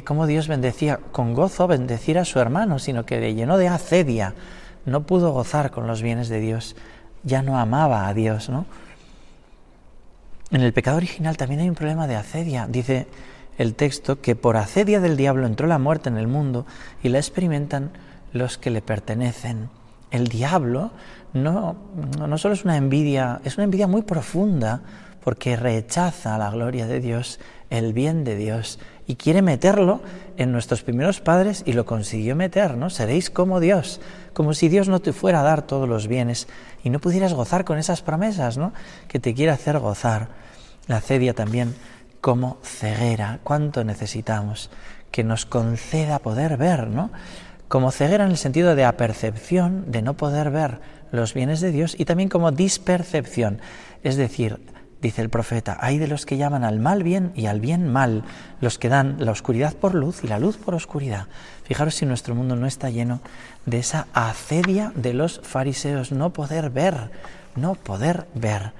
cómo 0.04 0.26
Dios 0.26 0.48
bendecía 0.48 0.98
con 1.12 1.34
gozo, 1.34 1.66
bendecir 1.66 2.18
a 2.18 2.24
su 2.24 2.38
hermano, 2.40 2.78
sino 2.78 3.06
que 3.06 3.20
le 3.20 3.34
llenó 3.34 3.56
de 3.56 3.68
acedia. 3.68 4.34
No 4.84 5.02
pudo 5.04 5.32
gozar 5.32 5.70
con 5.70 5.86
los 5.86 6.02
bienes 6.02 6.28
de 6.28 6.40
Dios, 6.40 6.76
ya 7.22 7.42
no 7.42 7.58
amaba 7.58 8.08
a 8.08 8.14
Dios, 8.14 8.48
¿no? 8.48 8.66
En 10.50 10.62
el 10.62 10.72
pecado 10.72 10.96
original 10.96 11.36
también 11.36 11.60
hay 11.60 11.68
un 11.68 11.74
problema 11.74 12.06
de 12.06 12.16
acedia. 12.16 12.66
Dice 12.68 13.06
el 13.58 13.74
texto 13.74 14.20
que 14.20 14.36
por 14.36 14.56
acedia 14.56 15.00
del 15.00 15.16
diablo 15.16 15.46
entró 15.46 15.66
la 15.66 15.78
muerte 15.78 16.08
en 16.08 16.16
el 16.16 16.28
mundo 16.28 16.66
y 17.02 17.08
la 17.08 17.18
experimentan 17.18 17.90
los 18.32 18.58
que 18.58 18.70
le 18.70 18.82
pertenecen. 18.82 19.70
El 20.10 20.28
diablo 20.28 20.92
no, 21.32 21.76
no 22.18 22.38
solo 22.38 22.54
es 22.54 22.64
una 22.64 22.76
envidia, 22.76 23.40
es 23.44 23.56
una 23.56 23.64
envidia 23.64 23.86
muy 23.86 24.02
profunda 24.02 24.82
porque 25.26 25.56
rechaza 25.56 26.38
la 26.38 26.50
gloria 26.52 26.86
de 26.86 27.00
Dios, 27.00 27.40
el 27.68 27.92
bien 27.92 28.22
de 28.22 28.36
Dios 28.36 28.78
y 29.08 29.16
quiere 29.16 29.42
meterlo 29.42 30.00
en 30.36 30.52
nuestros 30.52 30.84
primeros 30.84 31.20
padres 31.20 31.64
y 31.66 31.72
lo 31.72 31.84
consiguió 31.84 32.36
meter, 32.36 32.76
¿no? 32.76 32.90
Seréis 32.90 33.28
como 33.28 33.58
Dios, 33.58 34.00
como 34.34 34.54
si 34.54 34.68
Dios 34.68 34.88
no 34.88 35.00
te 35.00 35.12
fuera 35.12 35.40
a 35.40 35.42
dar 35.42 35.62
todos 35.62 35.88
los 35.88 36.06
bienes 36.06 36.46
y 36.84 36.90
no 36.90 37.00
pudieras 37.00 37.34
gozar 37.34 37.64
con 37.64 37.76
esas 37.76 38.02
promesas, 38.02 38.56
¿no? 38.56 38.72
Que 39.08 39.18
te 39.18 39.34
quiere 39.34 39.50
hacer 39.50 39.80
gozar. 39.80 40.28
La 40.86 41.00
cedia 41.00 41.34
también 41.34 41.74
como 42.20 42.58
ceguera, 42.62 43.40
cuánto 43.42 43.82
necesitamos 43.82 44.70
que 45.10 45.24
nos 45.24 45.44
conceda 45.44 46.20
poder 46.20 46.56
ver, 46.56 46.86
¿no? 46.86 47.10
Como 47.66 47.90
ceguera 47.90 48.26
en 48.26 48.30
el 48.30 48.38
sentido 48.38 48.76
de 48.76 48.84
apercepción, 48.84 49.90
de 49.90 50.02
no 50.02 50.14
poder 50.14 50.52
ver 50.52 50.78
los 51.10 51.34
bienes 51.34 51.60
de 51.60 51.72
Dios 51.72 51.96
y 51.98 52.04
también 52.04 52.28
como 52.28 52.52
dispercepción, 52.52 53.58
es 54.04 54.14
decir, 54.14 54.60
dice 55.02 55.22
el 55.22 55.28
profeta, 55.28 55.76
hay 55.80 55.98
de 55.98 56.08
los 56.08 56.26
que 56.26 56.36
llaman 56.36 56.64
al 56.64 56.80
mal 56.80 57.02
bien 57.02 57.32
y 57.34 57.46
al 57.46 57.60
bien 57.60 57.88
mal, 57.88 58.24
los 58.60 58.78
que 58.78 58.88
dan 58.88 59.16
la 59.18 59.32
oscuridad 59.32 59.74
por 59.74 59.94
luz 59.94 60.24
y 60.24 60.28
la 60.28 60.38
luz 60.38 60.56
por 60.56 60.74
oscuridad. 60.74 61.26
Fijaros 61.64 61.94
si 61.94 62.06
nuestro 62.06 62.34
mundo 62.34 62.56
no 62.56 62.66
está 62.66 62.90
lleno 62.90 63.20
de 63.66 63.78
esa 63.78 64.06
acedia 64.12 64.92
de 64.94 65.12
los 65.14 65.40
fariseos, 65.42 66.12
no 66.12 66.30
poder 66.30 66.70
ver, 66.70 67.10
no 67.54 67.74
poder 67.74 68.26
ver. 68.34 68.72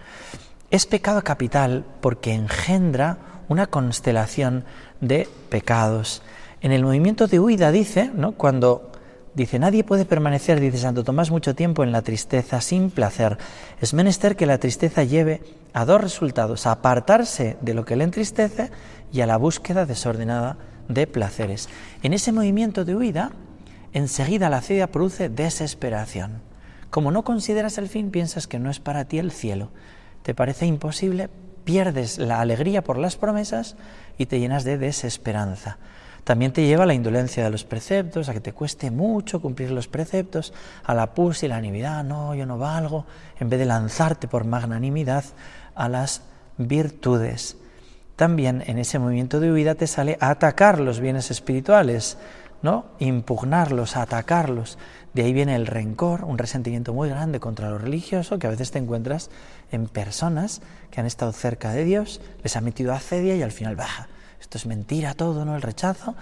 Es 0.71 0.87
pecado 0.87 1.23
capital 1.23 1.85
porque 2.01 2.35
engendra 2.35 3.19
una 3.49 3.67
constelación 3.67 4.65
de 5.01 5.29
pecados. 5.49 6.23
En 6.61 6.73
el 6.73 6.85
movimiento 6.85 7.27
de 7.27 7.39
huida 7.39 7.71
dice, 7.71 8.11
¿no? 8.15 8.33
cuando 8.33 8.91
Dice, 9.37 9.59
nadie 9.59 9.85
puede 9.85 10.07
permanecer, 10.07 10.61
dice 10.61 10.79
Santo 10.79 11.05
Tomás, 11.05 11.31
mucho 11.31 11.55
tiempo 11.55 11.85
en 11.85 11.93
la 11.93 12.01
tristeza 12.01 12.63
sin 12.63 12.91
placer. 12.91 13.37
Es 13.83 13.93
menester 13.93 14.35
que 14.35 14.47
la 14.47 14.57
tristeza 14.57 15.05
lleve 15.05 15.43
a 15.75 15.85
dos 15.85 16.01
resultados, 16.01 16.67
a 16.67 16.73
apartarse 16.73 17.59
de 17.61 17.75
lo 17.75 17.85
que 17.85 17.97
le 17.97 18.05
entristece 18.05 18.71
y 19.13 19.21
a 19.21 19.27
la 19.27 19.37
búsqueda 19.37 19.85
desordenada 19.85 20.57
de 20.89 21.07
placeres. 21.07 21.69
En 22.03 22.15
ese 22.15 22.33
movimiento 22.33 22.87
de 22.87 22.97
huida, 22.97 23.33
enseguida 23.93 24.49
la 24.49 24.63
cedia 24.63 24.91
produce 24.91 25.29
desesperación. 25.29 26.41
Como 26.89 27.11
no 27.11 27.23
consideras 27.23 27.77
el 27.77 27.91
fin, 27.91 28.11
piensas 28.11 28.47
que 28.47 28.59
no 28.59 28.71
es 28.71 28.81
para 28.81 29.05
ti 29.05 29.19
el 29.19 29.33
cielo. 29.33 29.69
Te 30.23 30.35
parece 30.35 30.65
imposible, 30.65 31.29
pierdes 31.65 32.17
la 32.17 32.41
alegría 32.41 32.83
por 32.83 32.97
las 32.97 33.17
promesas 33.17 33.77
y 34.17 34.25
te 34.27 34.41
llenas 34.41 34.65
de 34.65 34.79
desesperanza. 34.79 35.77
También 36.27 36.53
te 36.53 36.67
lleva 36.67 36.83
a 36.83 36.87
la 36.87 36.95
indolencia 36.95 37.45
de 37.45 37.51
los 37.51 37.63
preceptos, 37.63 38.29
a 38.29 38.33
que 38.33 38.41
te 38.41 38.53
cueste 38.53 38.91
mucho 38.91 39.41
cumplir 39.41 39.71
los 39.71 39.87
preceptos, 39.87 40.53
a 40.83 40.93
la 40.93 41.15
pus 41.15 41.45
y 41.45 41.49
la 41.49 41.61
nimiedad, 41.61 42.03
no, 42.03 42.35
yo 42.35 42.47
no 42.47 42.59
valgo, 42.59 43.07
en 43.39 43.49
vez 43.49 43.61
de 43.61 43.65
lanzarte 43.65 44.27
por 44.27 44.45
magnanimidad 44.45 45.23
a 45.77 45.89
las 45.89 46.23
virtudes. 46.59 47.57
También 48.17 48.65
en 48.67 48.79
ese 48.79 48.99
movimiento 48.99 49.39
de 49.39 49.53
huida 49.53 49.77
te 49.77 49.87
sale 49.87 50.19
a 50.21 50.31
atacar 50.31 50.81
los 50.81 50.99
bienes 50.99 51.31
espirituales, 51.31 52.19
¿no? 52.61 52.87
Impugnarlos, 52.99 53.97
atacarlos. 53.97 54.79
De 55.15 55.23
ahí 55.23 55.33
viene 55.33 55.55
el 55.55 55.69
rencor, 55.69 56.25
un 56.25 56.39
resentimiento 56.39 56.93
muy 56.93 57.09
grande 57.09 57.39
contra 57.39 57.71
lo 57.71 57.79
religioso 57.79 58.41
que 58.41 58.49
a 58.49 58.51
veces 58.51 58.73
te 58.73 58.81
encuentras 58.81 59.31
en 59.71 59.87
personas 59.87 60.61
que 60.91 60.99
han 60.99 61.07
estado 61.07 61.31
cerca 61.31 61.71
de 61.71 61.85
Dios, 61.85 62.21
les 62.43 62.57
ha 62.57 62.61
metido 62.61 62.93
acedia 62.93 63.37
y 63.37 63.43
al 63.43 63.53
final 63.53 63.77
baja 63.77 64.09
esto 64.41 64.59
es 64.59 64.67
mentira 64.67 65.15
todo, 65.15 65.45
¿no? 65.45 65.57
El 65.57 65.63
rechazo 65.63 66.15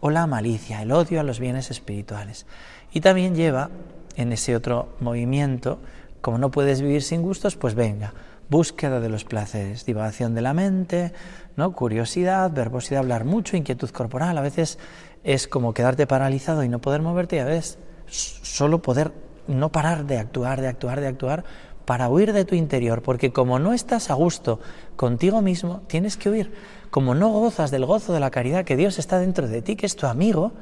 o 0.00 0.10
la 0.10 0.26
malicia, 0.26 0.82
el 0.82 0.92
odio 0.92 1.20
a 1.20 1.22
los 1.22 1.40
bienes 1.40 1.70
espirituales. 1.70 2.46
Y 2.92 3.00
también 3.00 3.34
lleva 3.34 3.70
en 4.16 4.32
ese 4.32 4.56
otro 4.56 4.96
movimiento, 5.00 5.78
como 6.20 6.38
no 6.38 6.50
puedes 6.50 6.80
vivir 6.80 7.02
sin 7.02 7.22
gustos, 7.22 7.56
pues 7.56 7.74
venga, 7.74 8.12
búsqueda 8.48 9.00
de 9.00 9.08
los 9.08 9.24
placeres, 9.24 9.86
divagación 9.86 10.34
de 10.34 10.42
la 10.42 10.54
mente, 10.54 11.12
¿no? 11.56 11.72
curiosidad, 11.72 12.50
verbosidad, 12.50 13.00
hablar 13.00 13.24
mucho, 13.24 13.56
inquietud 13.56 13.90
corporal, 13.90 14.36
a 14.36 14.42
veces 14.42 14.78
es 15.22 15.46
como 15.46 15.72
quedarte 15.72 16.06
paralizado 16.06 16.64
y 16.64 16.68
no 16.68 16.80
poder 16.80 17.02
moverte 17.02 17.36
y 17.36 17.40
a 17.40 17.44
veces 17.44 17.78
solo 18.08 18.82
poder 18.82 19.12
no 19.46 19.70
parar 19.70 20.06
de 20.06 20.18
actuar, 20.18 20.60
de 20.60 20.68
actuar, 20.68 21.00
de 21.00 21.06
actuar 21.06 21.44
para 21.84 22.08
huir 22.08 22.32
de 22.32 22.44
tu 22.44 22.54
interior, 22.54 23.02
porque 23.02 23.32
como 23.32 23.58
no 23.58 23.72
estás 23.72 24.10
a 24.10 24.14
gusto 24.14 24.60
contigo 24.96 25.42
mismo, 25.42 25.82
tienes 25.86 26.16
que 26.16 26.30
huir. 26.30 26.52
Como 26.90 27.14
no 27.14 27.28
gozas 27.28 27.70
del 27.70 27.86
gozo 27.86 28.12
de 28.12 28.20
la 28.20 28.30
caridad 28.30 28.64
que 28.64 28.76
Dios 28.76 28.98
está 28.98 29.18
dentro 29.18 29.48
de 29.48 29.62
ti, 29.62 29.76
que 29.76 29.86
es 29.86 29.96
tu 29.96 30.06
amigo, 30.06 30.52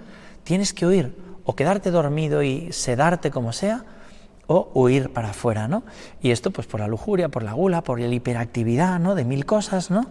tienes 0.44 0.72
que 0.72 0.86
huir 0.86 1.16
o 1.44 1.56
quedarte 1.56 1.90
dormido 1.90 2.42
y 2.42 2.72
sedarte 2.72 3.30
como 3.30 3.52
sea, 3.52 3.84
o 4.48 4.70
huir 4.74 5.12
para 5.12 5.30
afuera, 5.30 5.68
¿no? 5.68 5.84
Y 6.20 6.30
esto 6.30 6.50
pues 6.50 6.66
por 6.66 6.80
la 6.80 6.88
lujuria, 6.88 7.28
por 7.28 7.42
la 7.42 7.52
gula, 7.52 7.82
por 7.82 8.00
la 8.00 8.06
hiperactividad, 8.06 8.98
¿no? 8.98 9.14
De 9.14 9.24
mil 9.24 9.46
cosas, 9.46 9.90
¿no? 9.90 10.08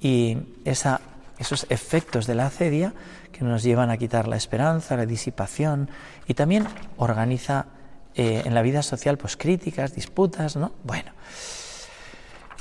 Y 0.00 0.38
esa, 0.64 1.00
esos 1.38 1.66
efectos 1.68 2.26
de 2.26 2.34
la 2.34 2.46
acedia 2.46 2.94
que 3.30 3.44
nos 3.44 3.62
llevan 3.62 3.90
a 3.90 3.98
quitar 3.98 4.26
la 4.26 4.36
esperanza, 4.36 4.96
la 4.96 5.06
disipación 5.06 5.90
y 6.26 6.34
también 6.34 6.66
organiza 6.96 7.66
eh, 8.14 8.42
en 8.44 8.54
la 8.54 8.62
vida 8.62 8.82
social 8.82 9.18
pues 9.18 9.36
críticas, 9.36 9.94
disputas, 9.94 10.56
¿no? 10.56 10.72
Bueno. 10.82 11.12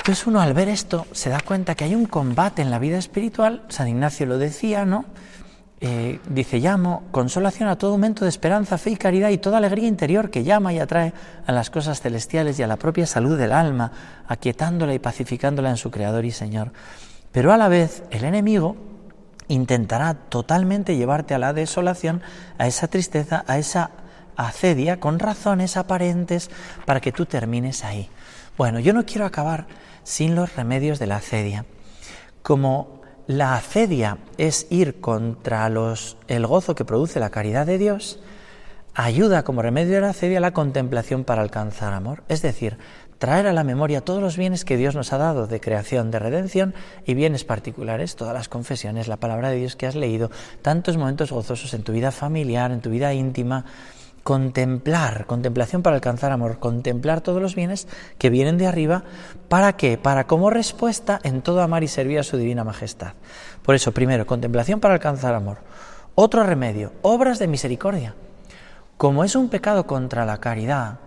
Entonces 0.07 0.25
uno 0.25 0.39
al 0.39 0.53
ver 0.53 0.69
esto 0.69 1.05
se 1.11 1.29
da 1.29 1.41
cuenta 1.41 1.75
que 1.75 1.83
hay 1.83 1.93
un 1.93 2.05
combate 2.05 2.61
en 2.61 2.71
la 2.71 2.79
vida 2.79 2.97
espiritual, 2.97 3.63
San 3.67 3.89
Ignacio 3.89 4.25
lo 4.25 4.37
decía, 4.37 4.85
¿no? 4.85 5.03
Eh, 5.81 6.21
dice, 6.29 6.59
llamo 6.59 7.03
consolación 7.11 7.67
a 7.67 7.77
todo 7.77 7.91
momento 7.91 8.23
de 8.23 8.29
esperanza, 8.29 8.77
fe 8.77 8.91
y 8.91 8.95
caridad 8.95 9.31
y 9.31 9.37
toda 9.37 9.57
alegría 9.57 9.85
interior 9.85 10.29
que 10.29 10.45
llama 10.45 10.71
y 10.71 10.79
atrae 10.79 11.11
a 11.45 11.51
las 11.51 11.69
cosas 11.69 11.99
celestiales 11.99 12.57
y 12.57 12.63
a 12.63 12.67
la 12.67 12.77
propia 12.77 13.05
salud 13.05 13.37
del 13.37 13.51
alma, 13.51 13.91
aquietándola 14.29 14.93
y 14.93 14.99
pacificándola 14.99 15.71
en 15.71 15.75
su 15.75 15.91
Creador 15.91 16.23
y 16.23 16.31
Señor. 16.31 16.71
Pero 17.33 17.51
a 17.51 17.57
la 17.57 17.67
vez 17.67 18.03
el 18.09 18.23
enemigo 18.23 18.77
intentará 19.49 20.13
totalmente 20.13 20.95
llevarte 20.95 21.33
a 21.33 21.37
la 21.37 21.51
desolación, 21.51 22.21
a 22.57 22.65
esa 22.65 22.87
tristeza, 22.87 23.43
a 23.45 23.57
esa 23.57 23.91
acedia 24.37 25.01
con 25.01 25.19
razones 25.19 25.75
aparentes 25.75 26.49
para 26.85 27.01
que 27.01 27.11
tú 27.11 27.25
termines 27.25 27.83
ahí. 27.83 28.09
Bueno, 28.57 28.79
yo 28.79 28.91
no 28.91 29.05
quiero 29.05 29.25
acabar 29.25 29.67
sin 30.03 30.33
los 30.33 30.55
remedios 30.55 30.97
de 30.97 31.05
la 31.05 31.17
acedia. 31.17 31.65
Como 32.41 33.01
la 33.27 33.55
acedia 33.55 34.17
es 34.39 34.65
ir 34.71 34.99
contra 34.99 35.69
los, 35.69 36.17
el 36.27 36.47
gozo 36.47 36.73
que 36.73 36.83
produce 36.83 37.19
la 37.19 37.29
caridad 37.29 37.67
de 37.67 37.77
Dios, 37.77 38.19
ayuda 38.95 39.43
como 39.43 39.61
remedio 39.61 39.93
de 39.93 40.01
la 40.01 40.09
acedia 40.09 40.39
la 40.39 40.53
contemplación 40.53 41.23
para 41.23 41.43
alcanzar 41.43 41.93
amor. 41.93 42.23
Es 42.29 42.41
decir, 42.41 42.79
traer 43.19 43.45
a 43.45 43.53
la 43.53 43.63
memoria 43.63 44.01
todos 44.01 44.23
los 44.23 44.37
bienes 44.37 44.65
que 44.65 44.77
Dios 44.77 44.95
nos 44.95 45.13
ha 45.13 45.19
dado 45.19 45.45
de 45.45 45.59
creación, 45.59 46.09
de 46.09 46.17
redención 46.17 46.73
y 47.05 47.13
bienes 47.13 47.43
particulares, 47.43 48.15
todas 48.15 48.33
las 48.33 48.49
confesiones, 48.49 49.07
la 49.07 49.17
palabra 49.17 49.51
de 49.51 49.57
Dios 49.57 49.75
que 49.75 49.85
has 49.85 49.95
leído, 49.95 50.31
tantos 50.63 50.97
momentos 50.97 51.31
gozosos 51.31 51.75
en 51.75 51.83
tu 51.83 51.91
vida 51.91 52.11
familiar, 52.11 52.71
en 52.71 52.81
tu 52.81 52.89
vida 52.89 53.13
íntima, 53.13 53.65
contemplar, 54.27 55.25
contemplación 55.25 55.83
para 55.83 55.95
alcanzar 55.95 56.33
amor, 56.33 56.59
contemplar 56.59 57.21
todos 57.21 57.41
los 57.41 57.55
bienes 57.55 57.87
que 58.17 58.29
vienen 58.29 58.57
de 58.57 58.67
arriba, 58.67 59.03
¿para 59.47 59.77
qué? 59.77 59.97
Para 59.97 60.27
como 60.27 60.49
respuesta 60.49 61.17
en 61.23 61.41
todo 61.41 61.61
amar 61.61 61.85
y 61.85 61.87
servir 61.87 62.19
a 62.19 62.23
su 62.23 62.35
divina 62.35 62.65
majestad. 62.65 63.13
Por 63.63 63.73
eso, 63.73 63.93
primero, 63.93 64.27
contemplación 64.27 64.81
para 64.81 64.95
alcanzar 64.95 65.33
amor. 65.33 65.59
Otro 66.13 66.43
remedio, 66.43 66.91
obras 67.03 67.39
de 67.39 67.47
misericordia. 67.47 68.15
Como 68.97 69.23
es 69.23 69.33
un 69.33 69.47
pecado 69.47 69.87
contra 69.87 70.25
la 70.25 70.41
caridad, 70.41 70.99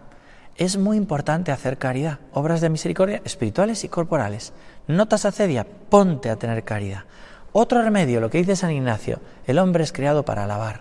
es 0.56 0.78
muy 0.78 0.96
importante 0.96 1.52
hacer 1.52 1.76
caridad, 1.76 2.20
obras 2.32 2.62
de 2.62 2.70
misericordia 2.70 3.20
espirituales 3.26 3.84
y 3.84 3.90
corporales. 3.90 4.54
Notas 4.86 5.26
acedia, 5.26 5.66
ponte 5.90 6.30
a 6.30 6.36
tener 6.36 6.64
caridad. 6.64 7.04
Otro 7.52 7.82
remedio, 7.82 8.22
lo 8.22 8.30
que 8.30 8.38
dice 8.38 8.56
San 8.56 8.70
Ignacio, 8.70 9.20
el 9.46 9.58
hombre 9.58 9.84
es 9.84 9.92
creado 9.92 10.24
para 10.24 10.44
alabar. 10.44 10.80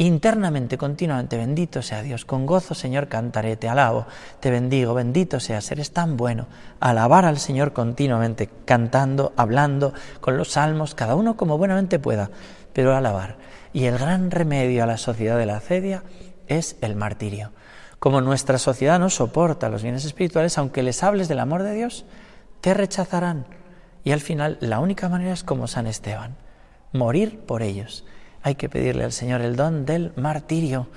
Internamente, 0.00 0.78
continuamente, 0.78 1.36
bendito 1.36 1.82
sea 1.82 2.02
Dios, 2.02 2.24
con 2.24 2.46
gozo 2.46 2.76
Señor 2.76 3.08
cantaré, 3.08 3.56
te 3.56 3.68
alabo, 3.68 4.06
te 4.38 4.48
bendigo, 4.48 4.94
bendito 4.94 5.40
sea, 5.40 5.58
eres 5.72 5.90
tan 5.90 6.16
bueno. 6.16 6.46
Alabar 6.78 7.24
al 7.24 7.40
Señor 7.40 7.72
continuamente, 7.72 8.48
cantando, 8.64 9.32
hablando, 9.36 9.92
con 10.20 10.36
los 10.36 10.52
salmos, 10.52 10.94
cada 10.94 11.16
uno 11.16 11.36
como 11.36 11.58
buenamente 11.58 11.98
pueda, 11.98 12.30
pero 12.72 12.94
alabar. 12.94 13.38
Y 13.72 13.86
el 13.86 13.98
gran 13.98 14.30
remedio 14.30 14.84
a 14.84 14.86
la 14.86 14.98
sociedad 14.98 15.36
de 15.36 15.46
la 15.46 15.56
acedia 15.56 16.04
es 16.46 16.76
el 16.80 16.94
martirio. 16.94 17.50
Como 17.98 18.20
nuestra 18.20 18.58
sociedad 18.58 19.00
no 19.00 19.10
soporta 19.10 19.68
los 19.68 19.82
bienes 19.82 20.04
espirituales, 20.04 20.58
aunque 20.58 20.84
les 20.84 21.02
hables 21.02 21.26
del 21.26 21.40
amor 21.40 21.64
de 21.64 21.74
Dios, 21.74 22.04
te 22.60 22.72
rechazarán. 22.72 23.46
Y 24.04 24.12
al 24.12 24.20
final 24.20 24.58
la 24.60 24.78
única 24.78 25.08
manera 25.08 25.32
es 25.32 25.42
como 25.42 25.66
San 25.66 25.88
Esteban, 25.88 26.36
morir 26.92 27.40
por 27.40 27.62
ellos. 27.62 28.04
Hay 28.42 28.54
que 28.54 28.68
pedirle 28.68 29.04
al 29.04 29.12
Señor 29.12 29.40
el 29.40 29.56
don 29.56 29.84
del 29.84 30.12
martirio. 30.16 30.88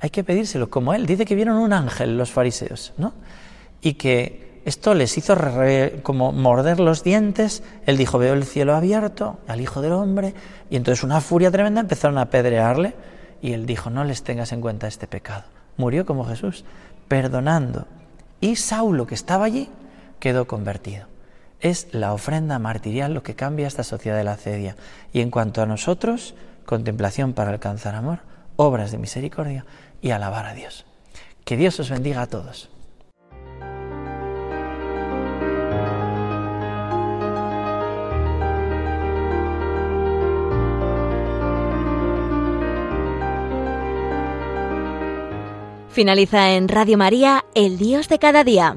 Hay 0.00 0.10
que 0.10 0.24
pedírselo, 0.24 0.70
como 0.70 0.94
él. 0.94 1.06
Dice 1.06 1.24
que 1.24 1.34
vieron 1.34 1.56
un 1.56 1.72
ángel 1.72 2.16
los 2.16 2.30
fariseos, 2.30 2.92
¿no? 2.96 3.12
Y 3.80 3.94
que 3.94 4.60
esto 4.64 4.94
les 4.94 5.16
hizo 5.18 5.36
como 6.02 6.32
morder 6.32 6.80
los 6.80 7.02
dientes. 7.04 7.62
Él 7.86 7.96
dijo, 7.96 8.18
veo 8.18 8.34
el 8.34 8.44
cielo 8.44 8.74
abierto 8.74 9.38
al 9.46 9.60
Hijo 9.60 9.80
del 9.80 9.92
Hombre. 9.92 10.34
Y 10.70 10.76
entonces 10.76 11.04
una 11.04 11.20
furia 11.20 11.50
tremenda 11.50 11.80
empezaron 11.80 12.18
a 12.18 12.22
apedrearle. 12.22 12.94
Y 13.42 13.52
él 13.52 13.66
dijo, 13.66 13.90
no 13.90 14.04
les 14.04 14.22
tengas 14.22 14.52
en 14.52 14.60
cuenta 14.60 14.88
este 14.88 15.06
pecado 15.06 15.44
murió 15.78 16.04
como 16.04 16.26
Jesús, 16.26 16.64
perdonando. 17.06 17.86
Y 18.42 18.56
Saulo, 18.56 19.06
que 19.06 19.14
estaba 19.14 19.46
allí, 19.46 19.70
quedó 20.20 20.46
convertido. 20.46 21.06
Es 21.60 21.88
la 21.92 22.12
ofrenda 22.12 22.58
martirial 22.58 23.14
lo 23.14 23.22
que 23.22 23.34
cambia 23.34 23.66
esta 23.66 23.82
sociedad 23.82 24.18
de 24.18 24.24
la 24.24 24.36
cedia. 24.36 24.76
Y 25.12 25.22
en 25.22 25.30
cuanto 25.30 25.62
a 25.62 25.66
nosotros, 25.66 26.34
contemplación 26.68 27.32
para 27.32 27.50
alcanzar 27.50 27.94
amor, 27.94 28.18
obras 28.56 28.92
de 28.92 28.98
misericordia 28.98 29.64
y 30.02 30.10
alabar 30.10 30.44
a 30.44 30.52
Dios. 30.52 30.84
Que 31.46 31.56
Dios 31.56 31.80
os 31.80 31.88
bendiga 31.88 32.20
a 32.20 32.26
todos. 32.26 32.68
Finaliza 45.88 46.52
en 46.52 46.68
Radio 46.68 46.98
María, 46.98 47.46
El 47.54 47.78
Dios 47.78 48.10
de 48.10 48.18
cada 48.18 48.44
día. 48.44 48.76